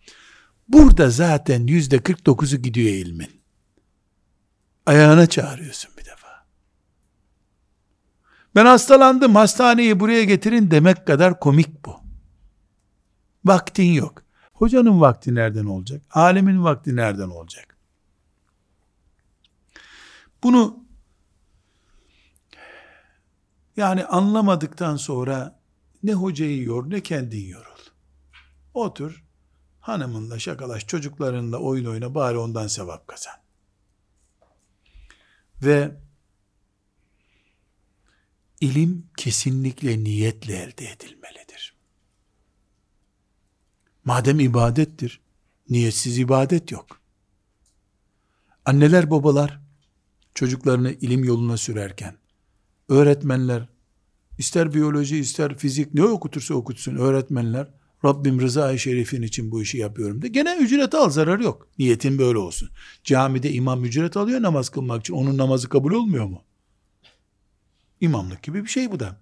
Burada 0.68 1.11
zaten 1.11 1.66
yüzde 1.66 1.97
49'u 1.97 2.62
gidiyor 2.62 2.88
ilmin. 2.88 3.41
Ayağına 4.86 5.26
çağırıyorsun 5.26 5.91
bir 5.99 6.05
defa. 6.05 6.47
Ben 8.55 8.66
hastalandım, 8.66 9.34
hastaneyi 9.34 10.01
buraya 10.01 10.24
getirin 10.24 10.70
demek 10.70 11.07
kadar 11.07 11.41
komik 11.41 11.84
bu. 11.84 11.97
Vaktin 13.45 13.93
yok. 13.93 14.22
Hocanın 14.61 15.01
vakti 15.01 15.35
nereden 15.35 15.65
olacak? 15.65 16.03
Alemin 16.11 16.65
vakti 16.65 16.97
nereden 16.97 17.29
olacak? 17.29 17.77
Bunu 20.43 20.85
yani 23.77 24.05
anlamadıktan 24.05 24.97
sonra 24.97 25.61
ne 26.03 26.15
hocayı 26.15 26.63
yor 26.63 26.91
ne 26.91 27.01
kendin 27.01 27.47
yorul. 27.47 27.81
Otur, 28.75 29.25
hanımınla 29.81 30.39
şakalaş, 30.39 30.87
çocuklarınla 30.87 31.59
oyun 31.59 31.85
oyna, 31.85 32.15
bari 32.15 32.39
ondan 32.39 32.67
sevap 32.67 33.09
kazan. 33.09 33.35
Ve 35.63 35.97
ilim 38.61 39.07
kesinlikle 39.17 40.05
niyetle 40.05 40.57
elde 40.57 40.91
edilmelidir. 40.91 41.39
Madem 44.05 44.40
ibadettir, 44.40 45.20
niyetsiz 45.70 46.18
ibadet 46.18 46.72
yok. 46.72 47.01
Anneler 48.64 49.11
babalar 49.11 49.61
çocuklarını 50.34 50.92
ilim 50.92 51.24
yoluna 51.24 51.57
sürerken, 51.57 52.16
öğretmenler, 52.88 53.68
ister 54.38 54.74
biyoloji 54.74 55.18
ister 55.18 55.59
fizik 55.59 55.94
ne 55.94 56.05
okutursa 56.05 56.55
okutsun 56.55 56.96
öğretmenler, 56.96 57.68
Rabbim 58.05 58.40
rızayı 58.40 58.78
şerifin 58.78 59.22
için 59.22 59.51
bu 59.51 59.62
işi 59.62 59.78
yapıyorum 59.78 60.22
de. 60.22 60.28
Gene 60.28 60.57
ücret 60.57 60.94
al 60.94 61.11
zarar 61.11 61.40
yok. 61.40 61.68
Niyetin 61.78 62.18
böyle 62.18 62.38
olsun. 62.38 62.70
Camide 63.05 63.53
imam 63.53 63.84
ücret 63.84 64.16
alıyor 64.16 64.42
namaz 64.42 64.68
kılmak 64.68 65.01
için. 65.01 65.14
Onun 65.14 65.38
namazı 65.38 65.68
kabul 65.68 65.92
olmuyor 65.92 66.26
mu? 66.26 66.42
İmamlık 68.01 68.42
gibi 68.42 68.64
bir 68.64 68.68
şey 68.68 68.90
bu 68.90 69.01
da. 69.01 69.20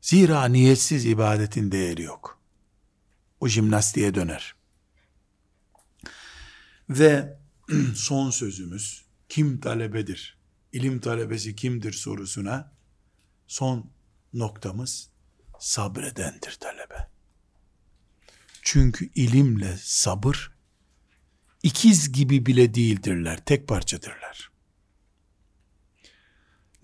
Zira 0.00 0.44
niyetsiz 0.44 1.06
ibadetin 1.06 1.72
değeri 1.72 2.02
yok 2.02 2.37
o 3.40 3.48
jimnastiğe 3.48 4.14
döner. 4.14 4.54
Ve 6.90 7.38
son 7.94 8.30
sözümüz 8.30 9.04
kim 9.28 9.60
talebedir? 9.60 10.38
İlim 10.72 11.00
talebesi 11.00 11.56
kimdir 11.56 11.92
sorusuna 11.92 12.72
son 13.46 13.90
noktamız 14.34 15.10
sabredendir 15.58 16.52
talebe. 16.60 17.08
Çünkü 18.62 19.10
ilimle 19.14 19.76
sabır 19.76 20.58
ikiz 21.62 22.12
gibi 22.12 22.46
bile 22.46 22.74
değildirler, 22.74 23.44
tek 23.44 23.68
parçadırlar. 23.68 24.50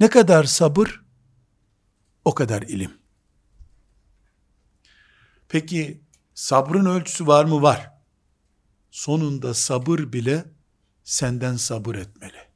Ne 0.00 0.10
kadar 0.10 0.44
sabır, 0.44 1.04
o 2.24 2.34
kadar 2.34 2.62
ilim. 2.62 2.98
Peki 5.48 6.03
sabrın 6.34 6.86
ölçüsü 6.86 7.26
var 7.26 7.44
mı? 7.44 7.62
Var. 7.62 7.90
Sonunda 8.90 9.54
sabır 9.54 10.12
bile 10.12 10.44
senden 11.04 11.56
sabır 11.56 11.94
etmeli. 11.94 12.48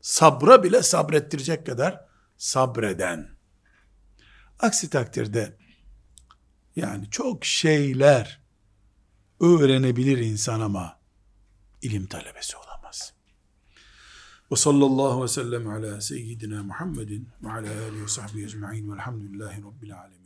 Sabra 0.00 0.62
bile 0.62 0.82
sabrettirecek 0.82 1.66
kadar 1.66 2.04
sabreden. 2.36 3.28
Aksi 4.58 4.90
takdirde 4.90 5.56
yani 6.76 7.10
çok 7.10 7.44
şeyler 7.44 8.42
öğrenebilir 9.40 10.18
insan 10.18 10.60
ama 10.60 11.00
ilim 11.82 12.06
talebesi 12.06 12.56
olamaz. 12.56 13.12
Ve 14.52 14.56
sallallahu 14.56 15.22
ve 15.22 15.28
sellem 15.28 15.68
ala 15.68 16.00
seyyidina 16.00 16.62
Muhammedin 16.62 17.28
ve 17.42 17.50
ala 17.50 17.58
alihi 17.58 18.02
ve 18.02 18.08
sahbihi 18.08 18.44
ecma'in 18.44 18.92
velhamdülillahi 18.92 19.62
rabbil 19.62 19.98
alemin. 19.98 20.17